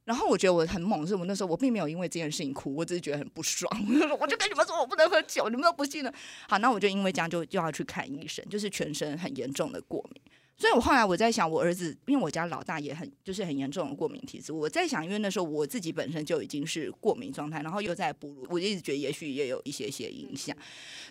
[0.05, 3.69] 然后我觉得我很猛，是我那时候我并没有因为这件事情哭，我只是觉得很不爽。
[4.19, 6.13] 我就，跟你们说我不能喝酒，你们都不信呢。
[6.47, 10.21] 好，那我就因为这样就就要去看医生，就是全身很严重的过敏。
[10.57, 20.55] 所以我后来我在想，我儿子因为我家老大也很就是很严重的过敏体质，我在想，因为那时候我自己本身就已经是过敏状态，然后又在哺乳，我就一直觉得也许也有一些些影响。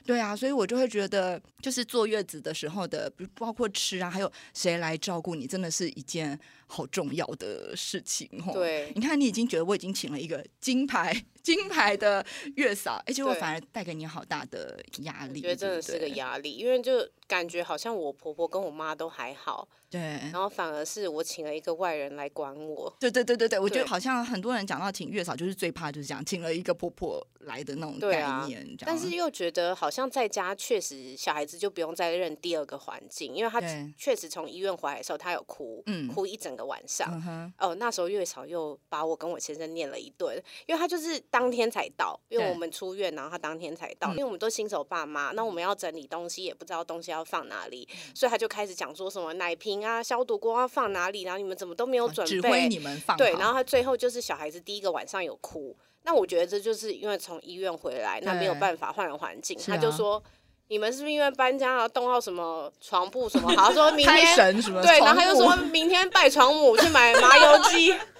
[0.05, 8.53] 对啊，所以我就会觉得，就是坐月子的时候的，包括吃啊，还有谁来照顾你，真的是一件好重要的事情哦。
[8.55, 12.25] 对你看，你已经觉得我已经请了一个金牌金牌的
[12.57, 20.01] 月嫂，而且我对反而带给你好大的压力，我觉得真的是个压力，因为就感觉好像我婆婆跟我妈都还好，对。
[20.01, 22.93] 然后反而是我请了一个外人来管我。
[22.99, 28.67] 对对对对对，我觉得好像很多人讲到请月嫂，就是最怕就是这样，请了一个婆婆来的那种概念。
[28.81, 33.61] 但是又觉得好像在家确实小孩子就不用再认第二个环境，因为他
[33.99, 37.53] 确实从医院回来的时候他有哭，嗯哭一整个晚上。
[37.59, 40.35] 哦，那时候月嫂又把我跟我先生念了一顿，
[40.67, 60.23] 因为他就是当天才到，因为我们出院，然后他当天才到，嗯因为我们都新手爸妈，那我们要整理东西，也不知道东西要放哪里，嗯所以他就开始讲说什么奶瓶啊、消毒锅要放哪里，然后你们怎么都没有准哦指挥备，你们放对，然后他最后就是小孩子第一个晚上有哭，那我觉得这就是因为从医院回来，那没有对办法换了环境，他就说。
[60.69, 63.49] 你们是不是因为搬家啊，动到什么床铺什么？
[63.55, 64.81] 好，像说明天神什么？
[64.81, 67.95] 对，然后他就床说明天拜床母去买麻油鸡。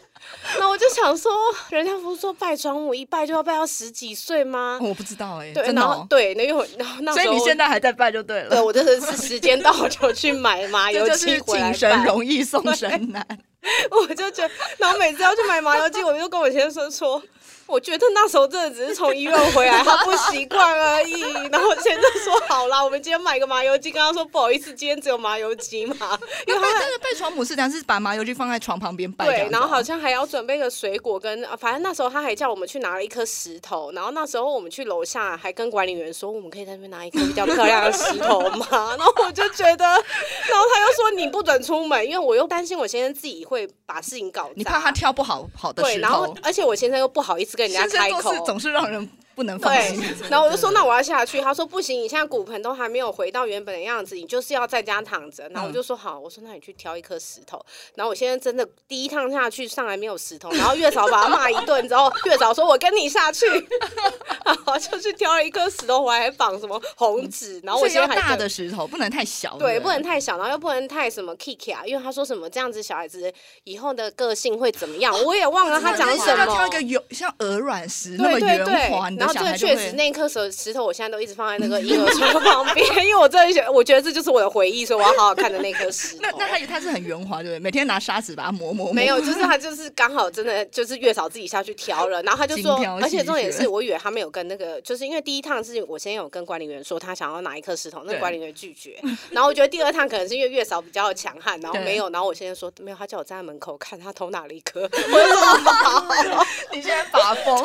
[0.59, 1.33] 那我就想说，
[1.71, 4.77] 人家不是说拜床母一拜就要拜到十几岁吗？
[4.79, 5.73] 铺我不知道哎，对。
[5.73, 8.51] 然后对，那因为然后那所以你现在还在拜就对了。
[8.51, 12.05] 对我真的是时间到我就去买麻 油这就是鸡回神。
[12.05, 13.27] 容易送神难。
[13.91, 17.23] 我就觉得，然后每次要去买麻油鸡，我就跟我先生说。
[17.67, 21.21] 我觉得那时候真的只是从医院回来，他不习惯而已。
[21.51, 26.19] 然后现在说好啦，我们今天买个麻油鸡，跟他说不好意思，今天只有麻油鸡嘛。
[26.47, 29.25] 因为他那个被床母是但，是把麻油鸡放在床旁边摆。
[29.25, 33.91] 对，然后好像还要准备个水果跟，反正那时候他还叫我们去拿了一颗石头。
[33.93, 38.67] 然后那时候我们去楼下还跟管理员说，我们可以在那边拿一颗比较漂亮的石头吗？
[38.71, 44.51] 然后我就觉得，然后他又说你不准出门，因为我又担心我先生自己会把事情搞。
[44.55, 45.95] 你怕他挑不好好的石头。
[45.95, 49.09] 对，然后而且我先生又不好意思跟人家开口，总是让人。
[49.35, 50.03] 不能放心。
[50.31, 51.41] 然后我就说，那我要下去。
[51.41, 55.49] 他说不行，你现在骨盆都还没有回到原本的样子，你就是要在家躺着。
[55.51, 57.65] 然后我就说好，我说那你去挑一颗石头。
[57.95, 63.47] 然后我现在真的第一趟下去上来没有石头，然后月嫂把他骂一顿之后， 月嫂说我跟你下去，
[64.45, 67.61] 然后就去挑了一颗石头，我还绑什么红纸。
[67.65, 73.33] 然后我现在大的石头不能太小，对，不能太小，然后又不能太什么 Kiki 啊，因为他说什么这样子小孩子
[73.65, 76.45] 以后的个性会怎么样，我也忘了他讲什么。
[76.55, 80.05] 挑一个有像鹅卵石那么圆滑，然后这个确实那。
[80.05, 86.21] 那颗石石头，我现在都一直放在那个婴儿床旁边， 因为我真的觉，我觉得这就是我的回忆，所以我要好好看的那颗石头。
[86.21, 87.59] 那那它它是很圆滑，对不对？
[87.59, 88.93] 每天拿砂纸把它磨磨。
[88.93, 98.99] 没有，就是他就是刚好真的就是月嫂自己下去挑了，然后他就说，而且重点是我以为他没有跟那个，就是因为第一趟是我先有跟管理员说他想要拿一颗石头，那管理员拒绝。
[99.31, 104.83] 然后我觉得第二趟可能是因为月嫂比较强悍，然后没有，然后我现在说没有，他叫我站在门口看他偷拿了一颗。
[104.83, 105.19] 我
[106.23, 107.57] 说 你现在发疯，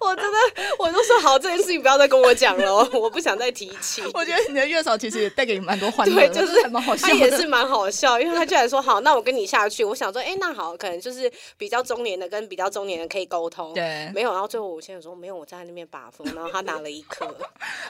[0.00, 1.92] 我真的我都说好，这件事情不要。
[2.02, 4.02] 再跟我讲了， 我不想再提起。
[4.14, 7.06] 我觉得你的月嫂其实也带给你蛮多欢乐，对，就是蛮好笑。
[7.06, 9.84] 他也是蛮好笑，因为他居然说好，那我跟你下去。
[9.84, 13.72] 我想说，哎，那好，可能就是比较中年的跟比较中年的可以沟通。
[13.74, 14.32] 对，没有。
[14.32, 17.26] 然后最后我现在说没有，我站在那边把风，然后他拿了一颗。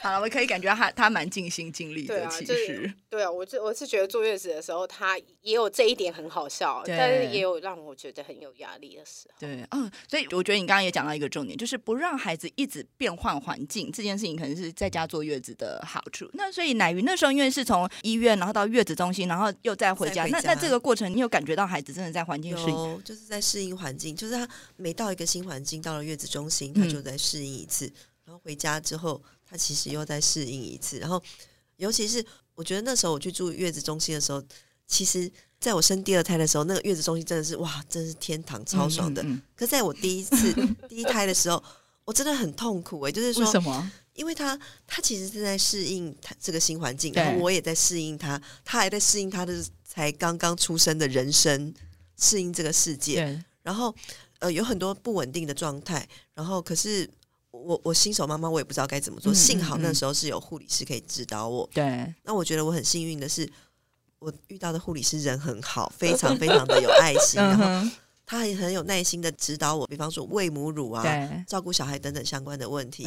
[0.02, 2.26] 好了，我可以感觉他他蛮尽心尽力的。
[2.26, 9.36] 其实，对啊，我是我是觉得坐月子的时候，他也有这一点很好笑，但是也有让我觉得很有压力的时候。
[9.38, 14.72] 对，嗯，所以我觉得你刚刚也讲到一个重点，就是不让孩子一直变换环境这件事情，可能是。
[14.72, 27.84] 在家坐月子的好处，那所以乃云那时候因为是从医院，然后到月子中心，然后又再回家，那那这个过程，你有感觉到孩子真的在环境适应，就是在适应环境，就是他每到一个新环境，到了月子中心，他就在适应一次，
[28.24, 31.22] 然后回家之后，他其实又在适应一次，然后
[31.76, 32.24] 尤其是
[32.56, 34.42] 我觉得那时候我去住月子中心的时候，
[34.88, 39.24] 其实在我生第二胎的时候，那个月子中心真的是哇，真是天堂，超爽的。
[39.54, 40.52] 可在我第一次
[40.88, 41.62] 第一胎的时候，
[42.04, 43.90] 我真的很痛苦哎，就是说什么？
[44.14, 51.72] 因为他他其实正在适应他这个新环境，然后我也在适应他，他还在适应他的才刚刚出生的人生，
[52.18, 53.42] 适应这个世界。
[53.62, 53.94] 然后
[54.40, 57.08] 呃有很多不稳定的状态，然后可是
[57.52, 61.66] 我我新手妈妈我也不知道该怎么做，幸好那时候是有护理师可以指导我。
[61.72, 63.48] 对，那我觉得我很幸运的是，
[64.18, 67.90] 我遇到的护理师人很好， 非常非常的有爱心，然后。
[68.24, 71.04] 他也很有耐心的指导我，比方说喂母乳啊，
[71.46, 73.04] 照顾小孩等等相关的问题。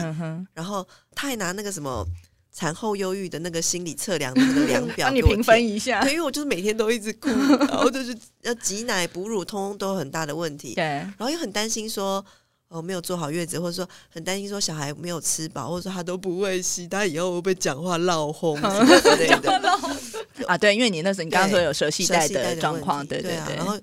[0.53, 2.05] 然后他还拿那个什么
[2.53, 6.01] 产后忧郁的那个心理测量的那个量 表，帮你评分一下。
[6.03, 7.29] 对，因为我就是每天都一直哭，
[7.67, 10.75] 然后就是要挤奶、哺乳，通通都有很大的问题。
[10.75, 12.23] 对，然后又很担心说
[12.67, 19.61] 哦没有做好月子，或者说很担心说小孩没有吃饱，或者说他都不会吸，他以后会不会讲话闹哄之类的。
[20.47, 23.79] 啊，对，因为你那时候你刚刚说有舌系带的状况，对对对，然后。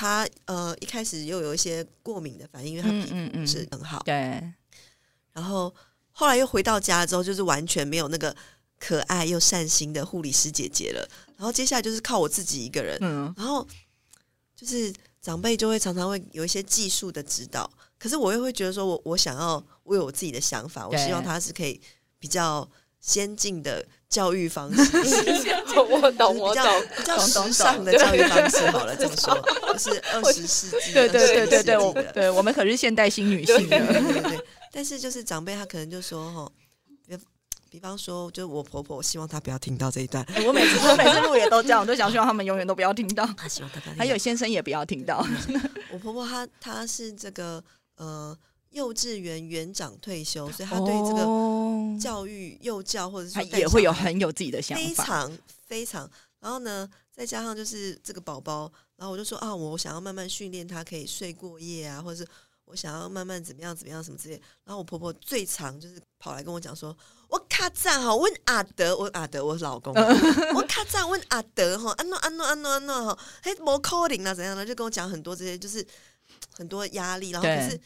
[0.00, 4.02] 他呃一开始又有一些过敏的反应，因为他皮肤不是很好。
[4.06, 4.50] 对。
[5.34, 5.70] 然后
[6.10, 8.34] 后来又回到家之后，就是完全没有那个
[8.78, 11.06] 可爱又善心的护理师姐姐了。
[11.36, 12.96] 然后接下来就是靠我自己一个人。
[13.02, 13.30] 嗯。
[13.36, 13.66] 然后
[14.56, 21.78] 就是长辈就会常常会有一些技术的指导，可是我又会觉得说，我我想要我有我自己的想法，我希望他是可以
[22.18, 22.66] 比较
[23.00, 23.86] 先进的。
[24.10, 24.82] 教育方式，
[25.88, 26.64] 我懂，我懂，
[26.96, 29.32] 比较时尚的教育方式好了，这么说，
[29.72, 34.40] 就 是二十世纪，对对对对对，我对我们可是现代新女性，对对对。
[34.72, 36.52] 但是就是长辈他可能就说哈，
[37.06, 37.18] 比
[37.70, 40.24] 比方说，就我婆婆，我希望她不要听到这一段。
[40.46, 43.28] 我每次我每次录也都这样，我都想希望他们永远都不要听到。
[43.96, 45.24] 还有先生也不要听到。
[45.92, 47.62] 我婆婆她她是这个
[47.96, 48.36] 呃。
[48.72, 56.10] 幼稚园园长退休，所以她对这个教育幼教或者是也会有很有自己的想法，非常非常。
[56.40, 62.28] 然后呢，再加上就是这个宝宝，然后我就说啊，我想要慢慢训练他可以睡过夜啊，或者是
[62.64, 64.34] 我想要慢慢怎么样怎么样什么之类。
[64.64, 66.96] 然后我婆婆最常就是跑来跟我讲说，
[67.28, 69.94] 我卡赞哈问阿德，问阿德我老公，
[70.56, 75.86] 我卡赞问阿德哈，安诺安诺安诺安诺哈，嘿，莫 calling 啊怎样的，就跟我讲很多这些，就是
[76.56, 77.80] 很多压力，然后可是。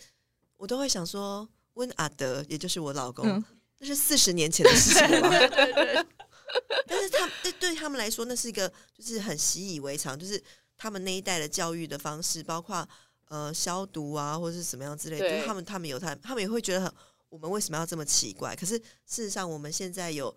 [0.57, 3.45] 我都会想说，问阿德，也就是我老公，
[3.81, 6.07] 那是四十年前的事情了。
[6.86, 10.42] 但是他对对他们来说，那是一个就是很习以为常，就是
[10.76, 12.88] 他们那一代的教育的方式，包括
[13.28, 16.92] 呃消毒啊，或者是什么样之类的，就是他们他们有他，他们也会觉得很，
[17.28, 18.55] 我们为什么要这么奇怪？
[18.57, 20.34] 可是事实上，我们现在有。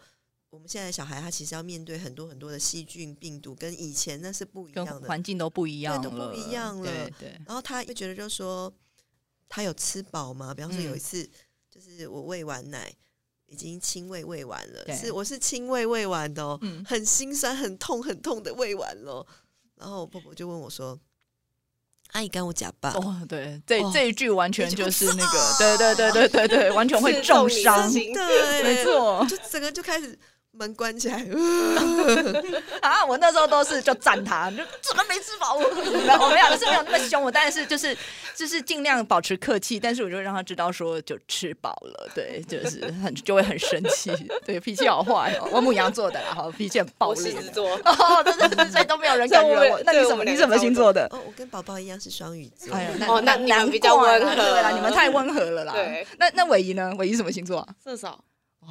[0.49, 5.01] 我们现在的小孩，他其实要面对很多很多的细菌、病毒，跟以前那是不一样的。
[5.01, 8.74] 环境都不一样了，对都不一样了对对，然后他会觉得，就是说，
[9.49, 10.53] 他有吃饱吗？
[10.53, 11.30] 比方说有一嗯次，
[11.70, 12.91] 就是我喂完奶，
[13.48, 16.84] 已经亲喂喂完了，是我是亲喂喂完的哦，嗯。
[16.86, 19.26] 很心酸、很痛、很痛的喂完了。
[19.76, 21.00] 然后我婆婆就问我说
[22.14, 23.91] ：“阿姨，干我假爸？”哦，对，这哦。
[23.93, 29.26] 这一句完全就是那啊个，对对对对对对， 完全会刺重伤，对，没，错。
[29.30, 30.18] 就整个就开始
[30.58, 31.18] 门关起来，
[32.82, 33.05] 啊！
[33.05, 35.53] 我那时候都是就赞他，就怎么没吃饱？
[35.58, 37.95] 我没有，是没有那么凶，我但是就是
[38.36, 44.12] 就是尽量保持客气，但是我就让他知道说就吃饱了，对，就是很就会很生气，
[44.45, 47.32] 对，脾气好坏哦，我母羊座的啦，好，脾气很暴我狮。
[47.32, 49.80] 子座，哦，对对对，所以都没有人感觉我。
[49.86, 50.24] 那你什么？
[50.24, 51.05] 你什么星座的？
[51.12, 52.74] 哦，我跟宝宝一样是双鱼座。
[52.74, 55.74] 哎呀，哦那你们比较温和对啦，你们太温和了啦。
[55.74, 56.91] 对，那那伟仪呢？
[56.97, 57.68] 伟仪什么星座啊？
[57.84, 58.08] 射手，
[58.62, 58.70] 哇，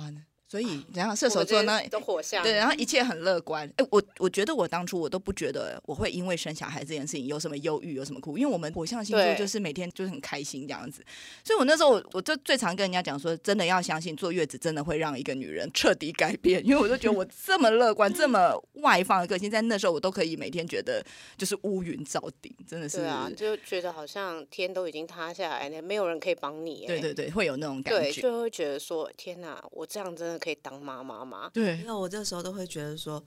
[0.48, 1.80] 所以然后射手座呢？
[1.90, 3.68] 都火象，对，然后一切很乐观。
[3.76, 11.04] 哎，我我觉得我当初我都不觉得我会因为生小孩这件事情有什么忧郁，有什么苦，因为我们火象星座就是每天就是很开心这样子。
[11.44, 21.04] 所以我那时候我我就最常跟人家讲说，真的要相信坐月子真的会让一个女人彻底改变，因为我就觉得我 这么乐观、这么外放的个性，在那时候我都可以每天觉得
[21.36, 22.98] 就是乌云罩顶，真的是。
[22.98, 26.84] 对啊，就觉得好像天都已经塌下来了，没有人可以帮你。
[26.84, 28.22] 哎对对对，会有那种感对，觉。
[28.22, 31.50] 就会觉得说，天哪，我这样真的可以当妈妈吗？
[31.52, 33.22] 对那我这时候都会觉得说，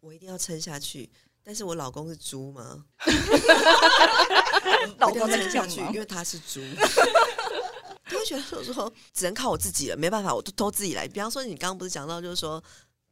[0.00, 1.10] 我一定要撑下去。
[1.42, 2.84] 但是我老公是猪吗？
[4.98, 6.60] 老公撑下去，因为他是猪。
[8.08, 11.06] 他会觉得说说只能靠我自己了，没办法，我都都自己来。
[11.06, 12.62] 比方说，你刚刚不是讲到就是说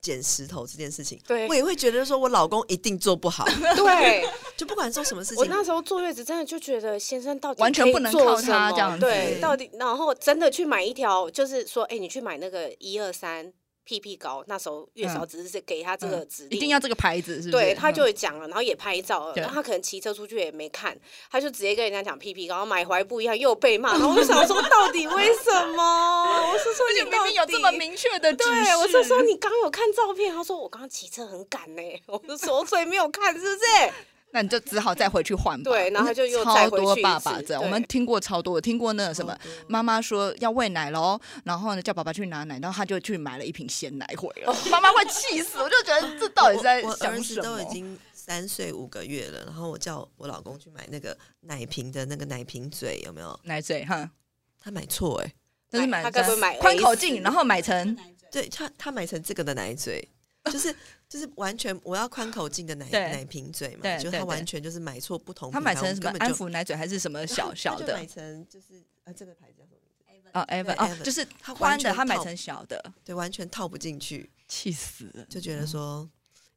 [0.04, 4.22] 捡石头这件事情，对我也会觉得说我老公一定做不好， 对，
[4.54, 13.50] 就不管做什么事情，我那时候坐月子真的就觉得先生到底完全可以不能靠做什么他这样子对，到底然后真的去买一条，就是说，哎，你去买那个一二三
[13.86, 17.50] PP 膏，那时候月嫂只是给他这个指令，一定要这个牌子，是不是？
[17.50, 20.96] 对，他嗯就会讲了，然后也拍照了，然后他可能骑车出去也没看，
[21.30, 26.50] 他就直接跟人家讲屁屁，然后买回来不一样，又被骂，然后我就想说，到底为什么？
[26.52, 33.92] 我是说你明明有这么明确的对，我是说你刚有看照片，他说我刚刚骑车很赶呢，我就说所以没有看，是不是？
[34.34, 35.70] 那你就只好再回去换吧。
[35.70, 47.42] 对然后他就又超多再回去一次爸爸这样，我们听过超多，我听过那个什么妈妈说要喂奶喽，然后呢叫爸爸去拿奶，然后他就去买了一瓶鲜奶回来， 妈妈会气死，我就觉得 这到底是在我我儿子想什么？
[47.42, 53.38] 都已经三岁五个月了，然后我叫我老公去买那个奶瓶的那个奶瓶嘴，有没有？
[53.44, 54.10] 奶嘴哈，
[54.58, 55.32] 他买错哎、
[55.70, 57.96] 但是买他该不会买宽口径，然后买成
[58.32, 60.08] 对他他买成这个的奶嘴，
[60.50, 60.74] 就是
[61.08, 67.86] 就是完全我要宽口径的奶奶瓶嘴嘛，就他完全就是买错不同品牌，他买成什么安我根本就抚奶嘴还是什么小小的？
[67.88, 69.78] 就买成就是啊这个牌子叫什么
[70.08, 70.30] 名字？
[70.32, 76.10] 哦 Evan 对哦就是他宽的，完全他买成小的，对，完全套不进去，气死了，就觉得说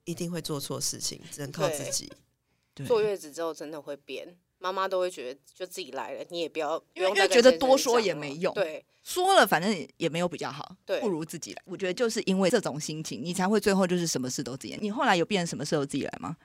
[0.05, 2.11] 一定会做错事情，只能靠自己。
[2.73, 2.87] 对。
[2.87, 11.61] 坐月子之后真的会变，妈妈都会觉得就自己来了，你也不要，因为不因为觉得多说也没用对说了，反正也也没有比较好，对不如自己来。
[11.65, 14.79] 我觉得就是因为这种心情，你才会最后就是什么事都自己来。
[14.81, 16.35] 你后来有变成什么事都自己来吗？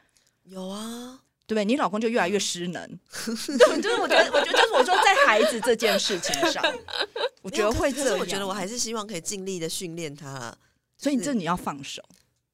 [0.45, 1.65] 有啊，对不对？
[1.65, 2.87] 你老公就越来越失能，
[3.27, 6.63] 对， 就是我觉得，我觉得就是我说在孩子这件事情上，
[7.43, 8.19] 我觉得会这样。
[8.19, 10.57] 我觉得我还是希望可以尽力的训练他
[10.97, 12.03] 所以你这你要放手。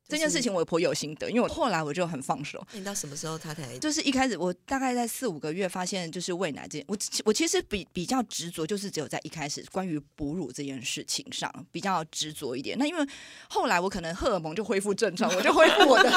[0.08, 2.66] 这件事情我颇有心得，因为我后来我就很放手。
[2.72, 6.96] 你到什么时候他才就是一开始我大概在四五个月发现，就是喂奶这件，我
[7.26, 12.78] 我其实比比较执着，就是只有在一开始关于哺乳这件事情上比较执着一点。
[12.78, 13.06] 那因为
[13.50, 16.10] 后来我可能荷尔蒙就恢复正常，我就恢复我的，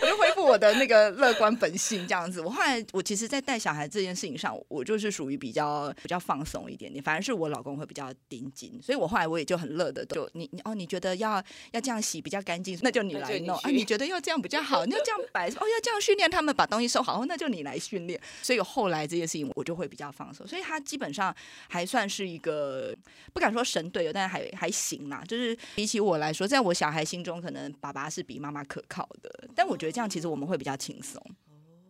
[0.00, 2.40] 我就恢复我的那个乐观本性这样子。
[2.40, 18.20] 我后来我其实，在带小孩这件事情上，我就是属于比较比较放松一点点，反而是我老公会比较盯紧，所以我后来我也就很乐的，就你你哦，你觉得要要这样洗比较干净，那就你来弄啊，你去你觉得要这样比较好， 你要这样摆哦，要这样训练他们把东西收好，哦那就你来训练。
[18.40, 21.34] 所以后来这件事情我就会比较放手，所以他基本上
[21.68, 22.96] 还算是一个
[23.32, 25.22] 不敢说神队友，但是还还行啦。
[25.26, 31.20] 就是比起我来说，在我小孩心中，可能爸爸是比妈妈可靠的，但我觉得这样其实我们会比较轻松。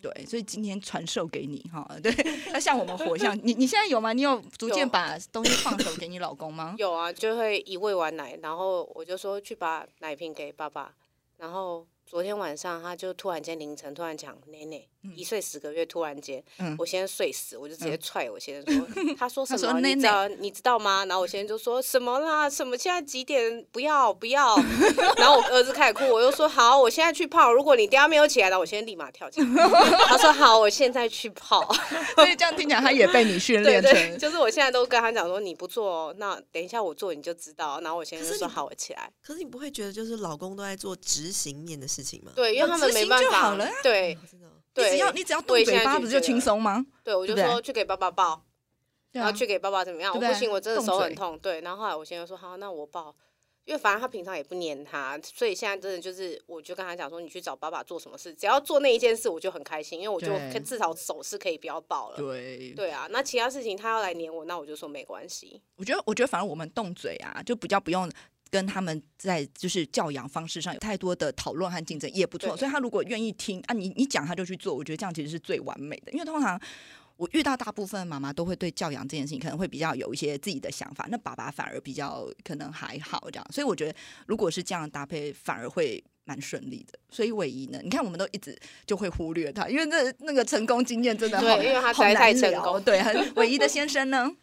[0.05, 2.13] 对，所以今天传授给你哈，对，
[2.53, 4.13] 要像我们火象， 你你现在有吗？
[4.13, 6.75] 你有逐渐把东西放手给你老公吗？
[6.79, 10.95] 有啊，就会一喂完奶，然后我就说去把奶瓶给爸爸，
[11.39, 18.87] 然后昨天晚上他就突然间凌晨突然讲奶奶，一岁十个月突然间，嗯我先生睡死，我就直接踹我先生说，
[19.19, 19.59] 他说什么？
[19.61, 21.05] 他说内你知道你知道吗？
[21.07, 22.49] 然后我先生就说什么啦？
[22.49, 23.65] 什么现在几点？
[23.71, 24.57] 不要不要！
[25.19, 27.53] 然后我儿子开始哭，我又说好，我现在去泡。
[27.53, 29.47] 如果你等一下没有起来，了我先生立马跳起来。
[30.07, 31.61] 他说好，我现在去泡。
[32.15, 37.81] 所以这样听起来，他也被你训对练成对，就是我现在都跟他讲说，你不做哦，那等一下我做你就知道。
[37.81, 39.11] 然后我先生就说好，我起来。
[39.23, 42.33] 可是你不会觉得就是老公都在做执行面的事情吗？
[42.35, 43.57] 对，因为他们没办法。
[43.83, 44.17] 对，
[44.77, 46.85] 你只要你只要动嘴巴，不是就轻松吗？
[47.03, 48.45] 对，我就说去给爸爸抱，
[49.13, 50.15] 然后去给爸爸怎么样？
[50.15, 51.39] 我不行，我真的手很痛。
[51.39, 53.15] 对，然后后来我先生说好，那我抱。
[53.67, 62.17] 因为反正他平常也不黏他，所以现在真的就是，我就跟他讲说，你去找爸爸做什么事，只要做那一件事，我就很开心，因为我就可至少手是可以不要抱了。
[62.19, 65.63] 对，对啊，那其他事情他要来黏我，那我就说没关系。
[65.77, 68.07] 我觉得，我觉得反正我们动嘴啊，就比较不用
[68.55, 72.57] 跟他们在就是教养方式上有太多的讨论和竞争，也不错。
[72.57, 76.13] 所以他如果愿意听啊，你你讲他就去做，我觉得这样其实是最完美的。
[76.13, 76.61] 因为通常
[77.17, 83.47] 我遇到大部分妈妈都会对教养这件事情可能会比较有一些自己的想法，那爸爸反而比较可能还好这样。
[83.53, 86.01] 所以我觉得如果是这样搭配，反而会。
[86.27, 94.35] 蛮顺利的，所以唯一呢，你看我们都一直就会忽略他，因为那那个成功经验真的好，对因为他实好在太成功对，很唯一的先生呢，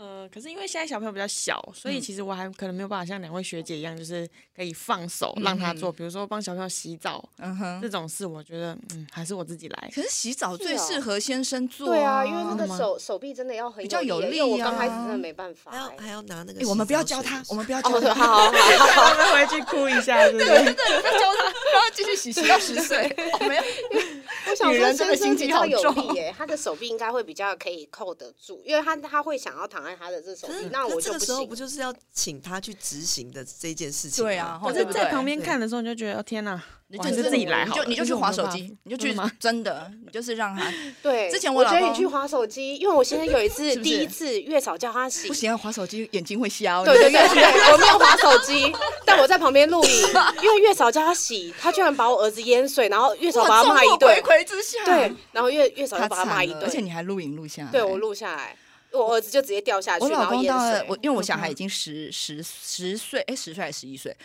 [0.00, 4.26] 呃，可是因为现在小朋友比较小，所以嗯其实我还可能没有办法像两位学姐一样，就是
[4.56, 9.90] 可以放手嗯让他做，比如说帮小朋友洗澡嗯哼这，种事，我觉得嗯还是我自己来。
[9.94, 15.96] 可是洗澡最适合先生做、对啊，因为那个真的手手臂真的要很比较有力啊，我刚开始啊真的没办法还要欸。
[15.98, 16.66] 还要拿那个。
[16.66, 19.10] 我们不要教他，我们不要教他，好好好。
[19.10, 20.46] 我们回去哭一下，对不是？
[20.46, 23.06] 不要教他，然后继续洗，洗到十岁。
[23.38, 23.62] 哦，没有，
[24.48, 31.54] 我想说先生比较有力耶，他的手臂应该会比较可以扣得住，因为他他会想要躺在他的这手可是，那我这个时候不。
[31.60, 34.24] 就是要请他去执行的这件事情？
[34.24, 36.52] 对啊可是，在旁边看的时候，你就觉得哦天哪，
[36.96, 37.74] 我还就是自己来好。
[37.76, 39.32] 你就你就去划手机，你就去真的吗？
[39.38, 40.72] 真的，你就是让他
[41.02, 46.82] 对，之前我我觉得你去划手机，因为我现在有一次 第一次月嫂叫他洗不，行，划手机眼睛会瞎哦。
[46.86, 48.72] 对对对对，我没有划手机，
[49.04, 49.90] 但我在旁边录影，
[50.42, 57.70] 因为月嫂叫他洗，他居然把我儿子淹水，然后月嫂把他骂一顿，睽睽之下，对，然后月月嫂他就把他骂一顿，而且，你还录影录下来。
[57.70, 58.56] 对我录下来，
[58.92, 60.84] 我儿子就直接掉下去，我老然后淹公到了。
[60.88, 64.16] 我，因为我小孩已经十十十岁，哎，十岁还是十一岁。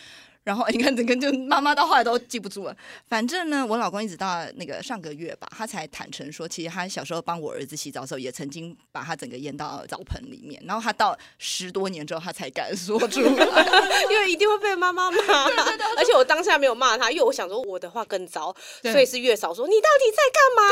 [0.45, 2.77] 然后你看，整个就妈妈到后来都记不住了。
[3.09, 10.61] 反正呢，我老公一直到那个上个月吧，他才坦诚说，其实他小时候帮我儿子洗澡的时候，也曾经把他整个淹到澡盆里面。
[10.63, 13.29] 然后他到十多年之后，他才敢说出来。
[14.11, 15.17] 因为一定会被妈妈骂，
[15.97, 20.69] 而且我当下没有骂他，因为我想说我的话更糟，所以是月嫂说你到底在干嘛？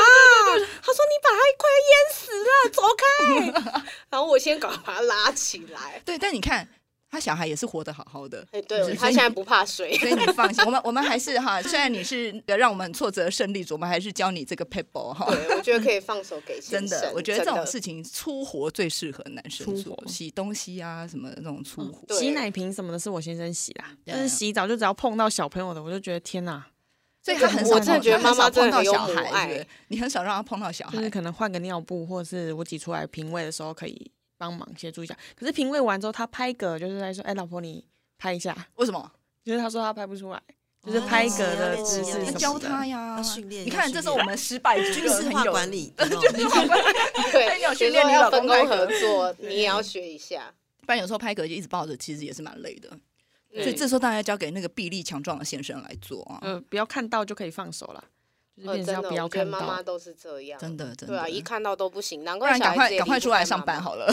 [0.82, 3.82] 他说你把他快淹死了，走开。
[4.08, 6.00] 然后我先赶快把他拉起来。
[6.04, 6.68] 对，但你看
[7.14, 8.46] 他小孩也是活得好好的。
[8.50, 9.96] 哎，是对他现在不怕水。
[9.98, 15.26] 所以你放心， 我们我们还是哈，虽然你是让我们挫折胜利组，我们还是教你这个 paper 哈。
[15.30, 22.04] 对，我觉得可以放手给先生真的，我觉得这种事情粗活最适合男生做，洗东西啊什么的那种粗活。
[22.08, 26.64] 对洗奶瓶什么的是我先生洗啦，对但是洗澡就只要碰到小朋友的，我就觉得天哪，
[27.22, 30.96] 所以他很少我真的觉得妈妈碰到小孩，你很少让他碰到小孩。
[30.96, 35.16] 就是可能换个尿布，或者是我挤出来瓶喂的时候可以帮忙协助一下。
[35.34, 37.84] 可是评委完之后，他拍嗝就是在说：“哎，老婆你
[38.18, 38.56] 拍一下。
[38.76, 39.12] 为什么？”
[39.44, 40.42] 就是他说他拍不出来，
[40.82, 45.92] 就是拍嗝的姿势教他呀训练你看，这是我们失败之军事化管理。
[45.98, 46.04] 理，
[46.40, 46.82] 有管理
[47.30, 50.52] 对，你训练你老要分工公合作，你也要学一下。
[50.80, 52.88] 不然有时候拍嗝就一直抱着，其实也是蛮累的。
[52.88, 58.02] 所以嗯这时候大家交给那个臂力强壮的先生来做啊，呃，不要看到就可以放手了，
[58.56, 59.60] 就是呃，真的，变成要不要看到。
[59.60, 61.14] 妈妈都是这样，真的真的。
[61.14, 64.06] 对啊，一看到都不行，难不怪赶快赶快出来上班好了，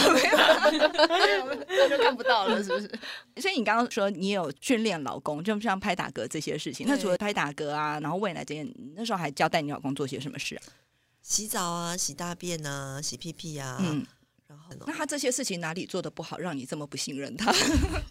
[1.69, 2.87] 那 就看不到了，是不是？
[3.41, 6.87] 所以你刚刚说你有训练老公，就像拍打嗝这些事情。
[6.87, 10.61] 那除了拍打嗝啊，然后喂奶这些，你那时候还交代你老公做些什么事啊？
[11.21, 14.03] 洗澡啊、洗大便啊、洗屁屁啊，嗯，
[14.47, 17.51] 然后那他这些事情哪里做的不好，让你这么不信任他？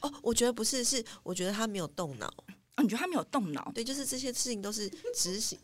[0.01, 2.29] 哦，我觉得不是，是我觉得他没有动脑，
[2.77, 3.73] 哦，你觉得他没有动脑？
[3.75, 5.59] 对，就是这些事情都是执行。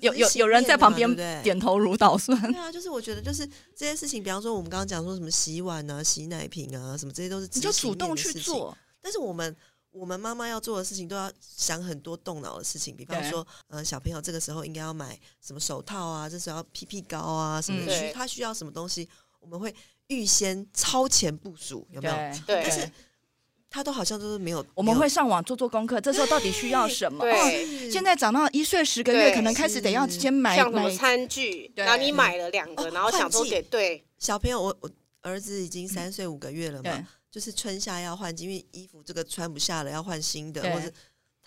[0.00, 2.40] 有有有人在旁边点头如捣蒜。
[2.52, 3.46] 对啊，就是我觉得就是
[3.76, 8.32] 这些事情，比方说我们刚刚讲说什么洗碗啊、洗奶瓶啊，什么这些都是你就主动去。
[8.38, 9.54] 做，但是我们
[9.90, 19.08] 我们妈妈要做的事情都要想很多动脑的事情，比方对说，呃，小朋友这个时候应该要买什么手套啊，这时候要屁屁膏啊，什么需、对他需要什么东西，
[19.40, 19.74] 我们会
[20.06, 22.14] 预先超前部署，有没有？
[22.46, 22.90] 对但是
[23.70, 27.24] 他都好像都是没有，我们会上网做做功课，这时候到底需要什么？
[27.90, 31.84] 现在长到一岁十个月，可能开始得要是先买像什么买餐具，对。
[31.84, 34.02] 然后你买了两个，哦然后想说给对。
[34.18, 34.90] 小朋友，我我
[35.20, 40.90] 儿子已经三岁五个月了嘛，就是春夏要换季，因为衣服这个穿不下了，要换新的，或者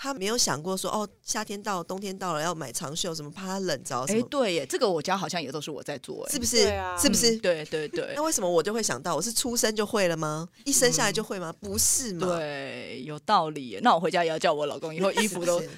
[0.04, 6.64] 他没有想过说哦，夏天到了，冬天到了要买长袖，什么怕他冷着什哎，么，对耶，这个我家好像也都是我在做，哎是不是？
[6.64, 7.36] 对啊是不是？
[7.36, 10.48] 嗯对对对那为什么我就会想到，我是出生就会了吗？
[10.66, 11.54] 一生下来就会吗？
[11.60, 12.26] 不是吗？
[12.26, 13.80] 对，有道理。
[13.84, 15.70] 那我回家也要叫我老公以后衣服都是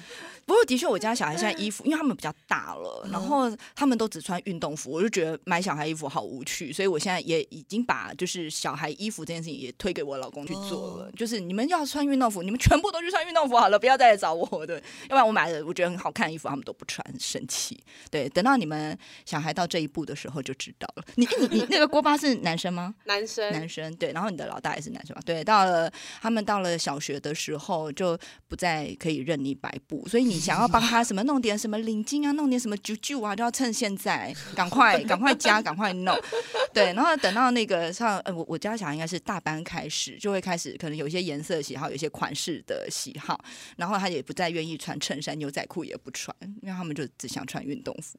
[0.46, 11.04] 不过的确，我家小孩现在衣服，因为他们比较大了，然后他们都只穿运动服，我就觉得买小孩衣服好无趣，所以我现在也已经把就是小孩衣服这件事情也推给我老公去做了。
[11.04, 17.82] 哦就是你们要穿运动服，你们全部都去穿运动服好了，不要再来找我对，要不然我买的我觉得很好看的衣服，他们都不穿，生气。
[18.10, 21.04] 对，等到你们小孩到这一步的时候就知道了。
[21.14, 22.94] 你你你那个锅巴是男生吗？
[23.06, 25.90] 男生男生对，然后你的老大也是男生嘛，对，到了
[26.20, 28.18] 他们到了小学的时候，就
[28.48, 36.16] 不再可以任你摆布，所以你想要帮他什么弄点什么领巾啊，弄点什么啾啾啊，就要趁现在赶快赶快加，赶快弄，
[36.72, 43.42] 对，然后等到那个像呃我我家小孩应该是大班开始就会开始可能有一些颜色喜好，有一些款式的喜好，
[43.76, 48.18] 然后他也不再愿意穿衬衫，牛仔裤也不穿，因为他们就只想穿运动服，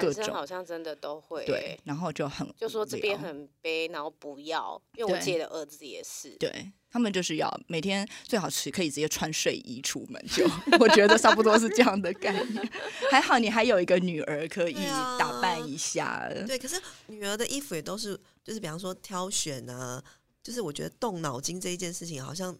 [0.00, 10.46] 各男生种好像真的都会、对欸，，然后就很就说这边很悲，然后不要，因为我对姐的儿子也是，对他们就是要每天最好是可以直接穿睡衣出门就，
[10.78, 12.70] 我觉得差不多是这样的概念。
[13.10, 14.74] 还好你还有一个女儿可以
[15.18, 20.02] 打扮一下，对，可是女儿的衣服也都是，就是比方说挑选啊，
[20.42, 22.56] 就是我觉得动脑筋这一件事情，好像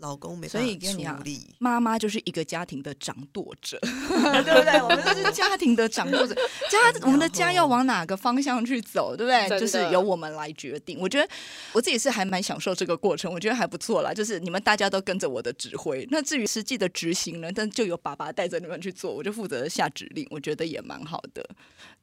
[0.00, 1.54] 老公没所办法以跟你讲处理。
[1.58, 4.82] 妈妈就是一个家庭的掌舵者， 对不对？
[4.82, 6.34] 我们都是家庭的掌舵者，
[6.70, 9.60] 家我们的家要往哪个方向去走，对不对？
[9.60, 10.98] 就是由我们来决定。
[10.98, 11.28] 我觉得
[11.72, 14.12] 我自己是还蛮享受这个过程，我觉得还不错啦。
[14.12, 21.44] 就是你们大家都跟着我的指挥，那至于实际的执行呢，但就由爸爸带着你们去做，我就负责下指令，我觉得也蛮好的。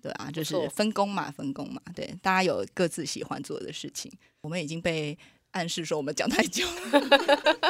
[0.01, 4.11] 对啊，就是分工嘛，分工嘛，对，大家有各自喜欢做的事情。
[4.41, 5.17] 我们已经被
[5.55, 6.67] 暗示说我们讲太久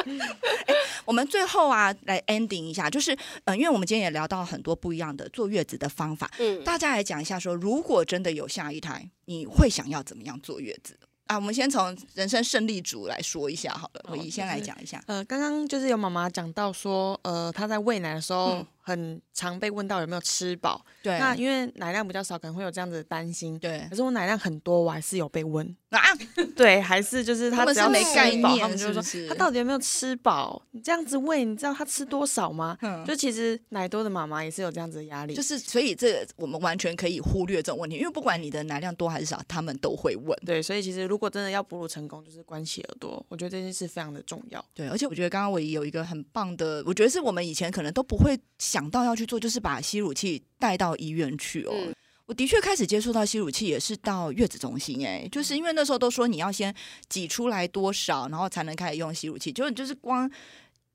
[1.06, 11.36] 我们最后啊，来 ending 一下，就是呃，因为我们今天也聊到很多不一样的坐月子的方法，嗯，大家来讲一下说，如果真的有下一胎，你会想要怎么样坐月子啊？
[11.36, 15.00] 我们先从人生胜利组来说一下好了，好我怡先就是来讲一下。
[15.06, 20.86] 呃，刚刚就是有妈妈讲到说，呃，她在喂奶的时候嗯很常被问到有没有吃饱。
[21.02, 23.58] 对，那因为奶量比较少，可能会有这样子的担心。
[23.58, 25.76] 对可是我奶量很多，我还是有被问。
[25.90, 26.00] 啊，
[26.54, 30.62] 对，还是就是他只要没概饱，念他们就是说他到底有没有吃饱？
[30.70, 32.76] 你这样子喂，你知道他吃多少吗？
[32.82, 35.34] 嗯就其实奶多的妈妈也是有这样子的压力。
[35.34, 40.38] 就是所以这个我们完全可以忽略这种问题，因为不管你的奶量多还是少，他们都会问。
[40.44, 44.62] 对，所以其实如果真的要哺乳成功，就是关系耳朵，我觉得这件事非常的重要。
[44.74, 51.72] 对，而且我觉得刚刚我也有一个很棒的，我觉得是我们以前可能都不会想到要去做，就是把吸乳器带到医院去哦。
[51.72, 51.94] 嗯
[52.26, 56.74] 我的确开始接触到吸乳器也是到月子中心、哎，就是因为那时候都说你要先
[57.08, 60.28] 挤出来多少，然后才能开始用吸乳器，结果就是光。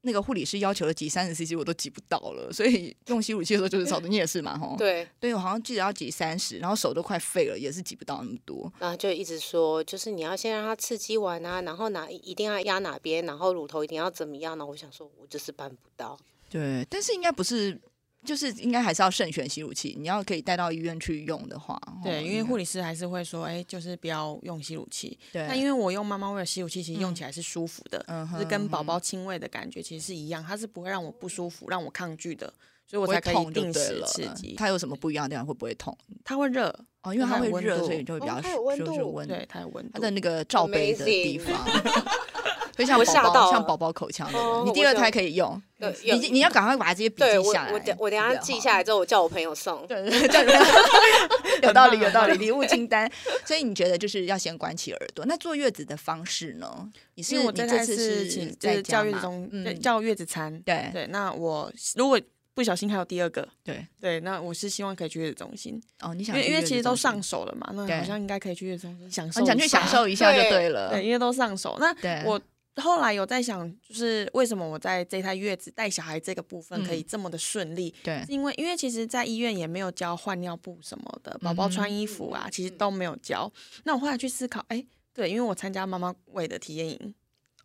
[0.03, 4.09] 那个护理师要求的挤三十 CC 我都挤不到了，所以用吸乳器的时候就是超多。
[4.09, 4.57] 你也是嘛？
[4.57, 8.73] 吼，对，对我好像记得要挤三十，然后手都快废了，也是挤不到那么多。
[8.79, 14.65] 然后就一直说，就是你要先让它刺激完啊，然后哪一定要压哪边，然后乳头一定要怎么样呢？
[14.65, 16.17] 我想说，我就是办不到。
[16.51, 17.79] 对，但是应该不是，
[18.25, 19.95] 就是应该还是要慎选吸乳器。
[19.97, 25.17] 你要可以带到医院去用的话，哦对，因为护理师还是会说，哎，就是不要用吸乳器。
[25.31, 32.53] 对，那因为我用妈妈喂的吸乳器，其实用起来是舒服的，嗯就是跟宝哼宝亲喂的感觉其实是一样，它是不会让我不舒服、让我抗拒的，
[32.85, 34.55] 所以我才可以痛就定时对了刺激。
[34.57, 35.45] 它有什么不一样的地方？
[35.45, 35.97] 会不会痛？
[36.25, 36.67] 它会热，
[37.03, 39.91] 哦，因为它它会热，所以就会比较哦它有温度就是温对，它有温度。
[39.93, 41.55] 它的那个罩杯的地方，
[42.81, 44.63] 会像我宝宝吓到像宝宝口腔的哦。
[44.65, 47.71] 你第二胎可以用，对，你你要赶快把这些笔记下来。
[47.71, 49.85] 我等我等下记下来之后，我叫我朋友送。
[49.87, 53.11] 对， 对对， 有道理，有道理，礼物清单。
[53.45, 55.25] 所以你觉得就是要先关起耳朵。
[55.25, 56.91] 那坐月子的方式呢？
[57.15, 59.49] 你是因为我你这次是请就在是叫月子中，
[59.81, 60.59] 叫月子餐。
[60.61, 62.19] 对对，那我如果
[62.53, 63.85] 不小心还有第二个，对。
[63.99, 69.87] 对，那我是希望可以去月子中心，哦，你想因为因为其实都上手，了嘛，那对好像应该可以去月子中心享哦受，你想去享。
[69.87, 70.89] 受一下就对对了。
[70.89, 71.77] 对，因为都上手。
[71.79, 72.39] 那对，我
[72.75, 77.93] 后来有在想，就是为什么我在这胎月子带小孩这个部分可以嗯这么的顺利？
[78.01, 83.51] 对因为因为其实，在医院也没有教换尿布什么的，宝宝嗯穿衣服啊，其实都没有教。
[83.83, 87.13] 那我后来去思考，哎，对，因为我参加妈妈喂的体验营，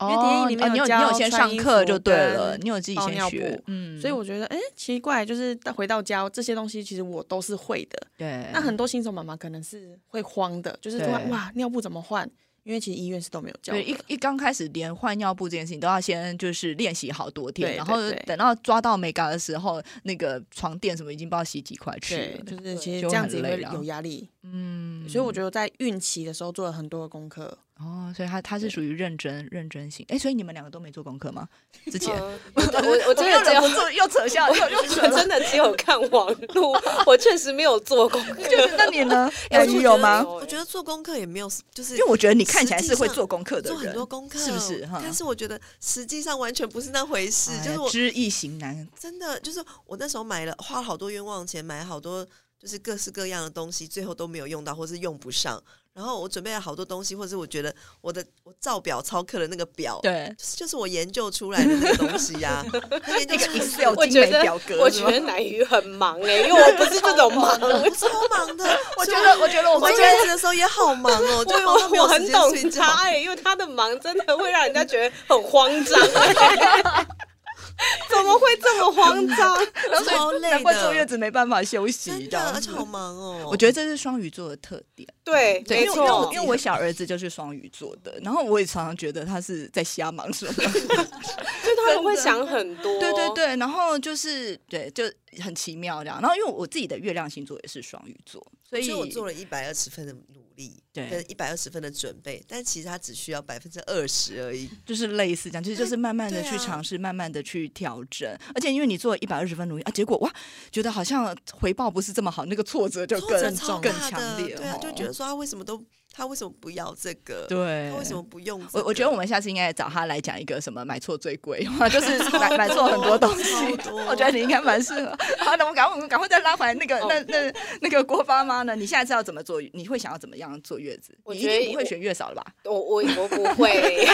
[0.00, 8.06] 因为体验营里面哦你有你教有先上课服就对了，你有自己先学布，嗯，所以我觉得，哎，奇怪，就是到回到家这些东西，其实我都是会的。
[8.18, 12.28] 对，那很多新手妈妈可能是会慌的，就是突然哇，尿布怎么换？
[12.66, 13.80] 因为其实医院是都没有教的。
[13.80, 17.96] 对一一刚开始连换尿布这件事情都要先就是练习好多天，然后
[18.26, 24.28] 等到抓到美感的时候，那个床垫什么已经不知道洗几块去对，了，就是其实就这样子会有压力。
[24.42, 30.04] 嗯，所以我觉得在孕期的时候做了很多的功课，哦，所以他他是属于认真认真型。
[30.08, 31.46] 哎，所以你们两个都没做功课吗？
[31.92, 35.16] 之前嗯我我我真的只有又忍不住又扯下，又又扯我了。
[35.18, 36.72] 真的只有看网路，
[37.06, 38.42] 我确实没有做功课。
[38.48, 39.30] 就是那你呢？
[39.82, 40.24] 有吗？
[40.24, 44.86] 我觉得做功课也没有，就是因为我觉得你看起来是会做功课的做，很多功课，是不是？
[44.86, 48.88] 哈但是我觉得实际上完全不是那回事，哎就是我知易行难。
[48.98, 52.26] 真的就是我那时候买了，花了好多冤枉钱，买好多
[52.58, 55.62] 就是各式各样的东西，最后都没有用到，或是用不上。
[55.96, 62.62] 然后我准备了好多东西，或是我觉得我的我照表操课的那个表，对，就是就是我研究出来的那个东西呀、
[63.02, 77.06] 他研究那个出来 Excel 精我觉得美表格，我觉得奶鱼很忙哎、因为我不是这种忙，我超忙的，我觉得，我觉得我我们坐月子的时候也好忙哦， 就我很懂他哎、因为他的忙真的会让人家觉得很慌张、哎
[78.08, 79.56] 怎么会这么慌张？
[80.06, 83.48] 超累难怪坐月，子没办法休息，真的，这样而且好忙哦。
[83.50, 86.40] 我觉得这是双鱼座的特点，对，对，没因为因为我错因。
[86.40, 95.04] 为我小儿子就是双鱼座的，然后我也常常觉得他是在瞎忙什么， 就他们会想很多，对对对，然后就是对，就
[95.42, 96.20] 很奇妙这样。
[96.20, 104.68] 然后因为我自己的月亮星座也是双鱼座，所以所以我做了一百二十分的努力，对跟一百二十分的准备，但其实他只需要百分之二十而已。
[104.84, 108.28] 就是类似这样，其实就是慢慢的去尝试，慢慢的去调整。
[108.54, 110.32] 而且因为你做了一百二十分努力啊，结果哇，
[110.70, 115.82] 觉得好像回报不是这么好，那个挫折就更折更强烈，对啊，就哦觉得说他为什么都
[116.16, 117.44] 他为什么不要这个？
[117.46, 118.80] 对他为什么不用这个？
[118.80, 121.62] 我我觉得我们下次应该找他来讲一个什么买错最贵，
[121.92, 123.54] 就是买买错很多东西。
[124.08, 125.10] 我觉得你应该蛮适合。
[125.38, 127.52] 好，那我们赶快我们赶快再拉回来那个、哦那那
[127.82, 128.74] 那个郭爸妈呢？
[128.74, 129.60] 你下次要怎么做？
[129.74, 131.16] 你会想要怎么样坐月子？
[131.22, 132.44] 我觉得定不会选月嫂了吧？
[132.64, 134.06] 我我我不会，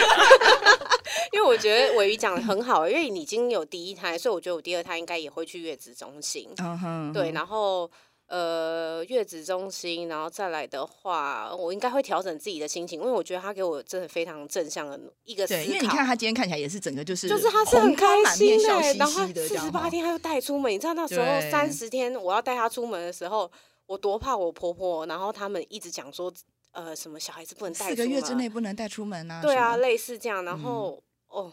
[1.33, 6.49] 因为我觉得伟宇讲的很好，因为你已经有第一胎，所以我觉得我第二胎应该也会去月子中心。
[6.59, 7.89] 嗯哼，对，然后
[8.33, 15.61] 呃，月子中心，然后再来的话，我应该会调整自己的心情，因为我觉得他给我真的非常正向的一个思考。
[15.61, 19.59] 对，因为你看他今天看起来也是整个就是就是他是很开、心哎、笑嘻然后四。
[19.59, 23.53] 十八天他又带出门，你知道那时候对三十天我要带他出门的时候，
[23.85, 26.33] 我多怕我婆婆，然后他们一直讲说，
[26.71, 29.43] 呃，什么小孩子不能带出门，四个月之内不能带出门啊？
[29.43, 30.43] 对啊，类似这样。
[30.43, 31.53] 然后、哦，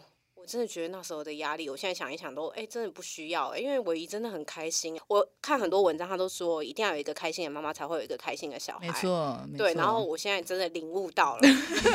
[0.50, 4.98] 真的觉得那时候的压力，我现在想一想都，哎，真的不需要、欸，因为唯一真的很开心。
[5.06, 8.88] 我看很多文章，他都说一定要有一个开心的妈妈，才会有一个开心的小孩。
[8.88, 11.48] 没错，没对，然后我现在真的领悟到了，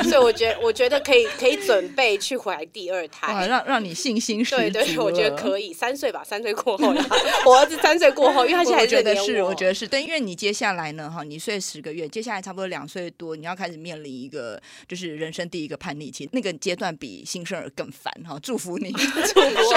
[0.04, 3.46] 所以我觉得我觉得可以可以准备去怀第二哇，胎。
[3.46, 5.36] 让让你信心十足对对，我觉得。
[5.36, 6.86] 可以，三岁吧，三岁过后。
[7.44, 18.38] 我儿子三岁过后，因为他现在我还觉得是，我我觉得是对，因为你接下来呢，哈，你睡十个月，接下来差不多两岁多，你要开始面临一个就是人生第一个叛逆期，那个阶段比新生儿更烦哈。
[18.46, 18.92] 祝福你，
[19.34, 19.74] 祝福我，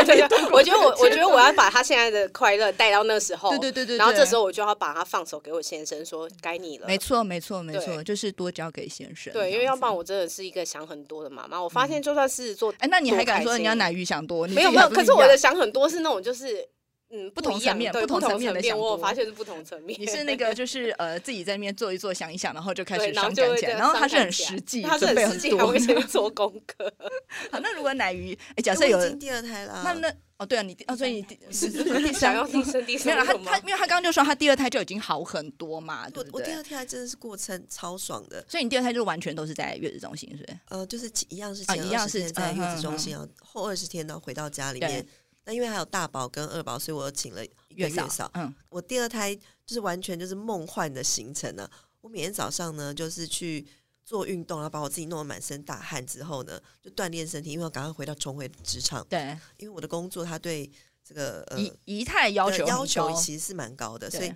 [0.53, 3.49] 我觉得我，我觉得我要把他现在的快乐带到那时候。
[3.49, 6.86] 对对对对然后这时候我就要把他放手给我先生，说该你了。
[6.86, 9.34] 没错，没错，没错，就是多交给先生。
[9.34, 11.59] 对，因为要不然我真的是一个想很多的妈妈。
[11.59, 13.86] 我发现就算狮子座，哎，那你还敢说人家奶？
[13.86, 14.45] 奶鱼想多？
[14.49, 16.63] 没有没有，可是我的想很多是那种就是
[17.12, 19.99] 嗯不同层面不同层层面，的想我有发现是不同层面。
[19.99, 25.80] 你是那个 就是呃自己在那边做一做想一想，然后就开，始伤感起来，然后他是很实际，他是很实际，还多会。
[25.80, 26.91] 先做功课。
[27.51, 36.62] 好，那如果奶鱼，哎，假哎设有已经第二胎了，那那哦对啊，你第哦所以你想三要第生第没有了，他他因为他刚刚就说他第二胎就已经好很多嘛，对不对我我第二？
[36.62, 40.60] 胎真的是过程超爽的，所以你第二胎就完全都是在月子中心，是不是？
[40.70, 45.05] 呃，就是一样是前啊一样是在月嗯子中心啊，后二十天呢回到家里面。
[45.50, 48.30] 那因为还有大宝跟二宝，所以我请了月嫂。
[48.36, 49.36] 嗯，我第二胎
[49.66, 51.68] 就是完全就是梦幻的行程呢、
[52.02, 53.66] 我每天早上呢就是去
[54.06, 59.04] 做运动，然后把我自己弄得满身大汗之后呢，就锻炼身体，因为我赶快回到重回职场。
[59.10, 60.72] 对，因为我的工作它对
[61.04, 64.32] 这个呃仪仪态要求的要求其实是蛮高的，所以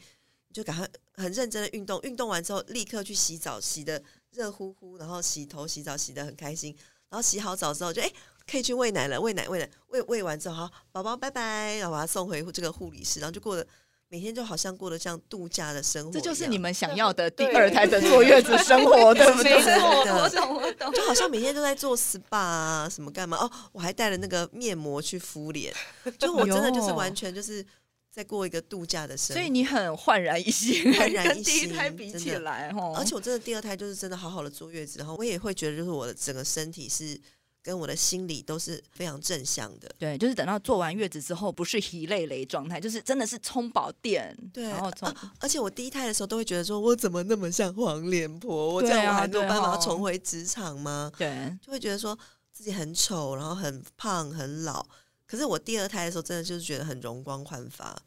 [0.51, 4.01] 就赶快很认真的运动，运动完之后立刻去洗澡，洗的
[4.32, 6.76] 热乎乎，然后洗头、洗澡，洗的很开心。
[7.09, 8.11] 然后洗好澡之后就哎、
[8.49, 13.65] 可以去喂奶了，喂奶喂奶喂喂完之后，好宝宝拜拜，然后把他送回这个护理室，然后就过了
[14.09, 19.53] 每天就好像过得像度假的生活这就是你们想要的第二胎的坐月子生活，对不对？
[19.81, 20.91] 我懂，我懂。
[20.93, 23.49] 就好像每天都在做 SPA 啊，什么干嘛哦？
[23.71, 25.73] 我还带了那个面膜去敷脸，
[26.19, 27.65] 就我真的就是完全就是
[28.11, 29.33] 在过一个度假的生活。
[29.33, 37.19] 所以你很焕然一新，焕然一跟第一胎新比起真的来哦，而且我真的第二胎就是真的好好的坐月子，然后我也会觉得就是我的整个身体是
[37.64, 39.89] 跟我的心理都是非常正向的。
[39.97, 48.74] 对，就是等到做完月子之后，不是疲累累状态，就是真的是充饱电，对然后从、而且我第一胎的时候都会觉得说，我怎么那么像黄脸婆？
[48.74, 51.09] 我这样我还没有办法哦重回职场吗？
[51.18, 52.18] 对就会觉得说
[52.51, 54.86] 自己很丑，然后很胖、很老。
[55.26, 57.97] 可是我第二胎的时候，真的就是觉得很容光焕发，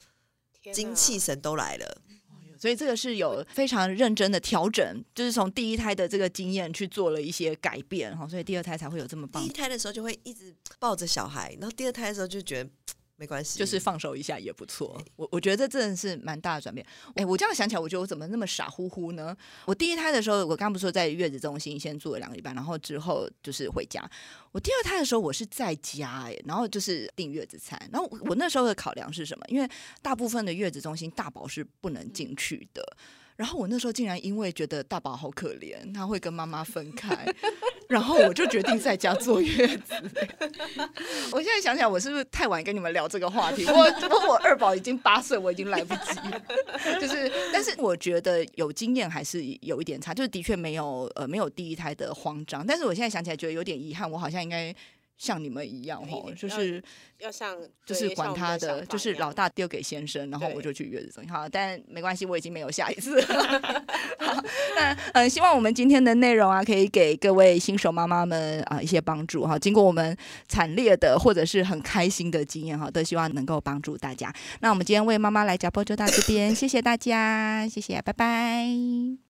[0.73, 1.99] 精气神都来了。
[2.59, 9.53] 所以这个是有非常认真的调整，就是从第一胎的这个经验去做了一些改变哈，所以第二胎才会有这么棒第一。
[9.53, 12.71] 胎的时候就会一直抱着小孩，然后第二胎的时候就觉得
[13.17, 16.87] 没关系，就是放手一下也不错，我我觉得这真的是蛮大的转变。
[17.15, 19.35] 哎，我这样想起来，我觉得我怎么那么傻乎乎呢？
[19.65, 24.03] 我第一胎的时候，我刚不是说在月子中心先住了两个礼拜，然后之后就是回家。
[24.53, 27.81] 我第二胎的时候，我是在家哎，然后就是订月子餐。
[27.91, 29.45] 然后我我那时候的考量是什么？
[29.49, 29.69] 因为
[30.03, 32.97] 大部分的月子中心大宝是不能进去的。
[33.37, 37.15] 然后我那时候竟然因为觉得大宝好可怜，他会跟妈妈分开，
[37.87, 39.95] 然后我就决定在家坐月子。
[41.33, 43.67] 我现在想想，我是不是太晚跟你们聊这个话题？
[43.67, 46.19] 我我我二宝已经八岁，我已经来不及。
[47.01, 52.67] 就是，但是我觉得有经验还是有一点差，就是的确没有呃没有第一胎的慌张。
[52.67, 54.75] 但是我现在想起来觉得有点遗憾，我好像应该
[55.17, 56.83] 像你们一样哈，就是
[57.19, 61.33] 要像就是管他的，就是老大大丢给先生，然后我就去月子中心。
[61.33, 63.21] 好，但没关系，我已经没有下一次。
[64.19, 64.43] 好，
[64.77, 69.59] 那呃，希望我们今天的内容啊，可以给各位新手妈妈们啊、一些帮助哈。
[69.59, 70.17] 经过我们
[70.49, 74.33] 惨烈的或者是很开心的经验哈，都希望能够帮助大家。
[74.61, 79.17] 那我们今天为妈妈来讲播就到这边，谢谢大家，谢谢，拜拜。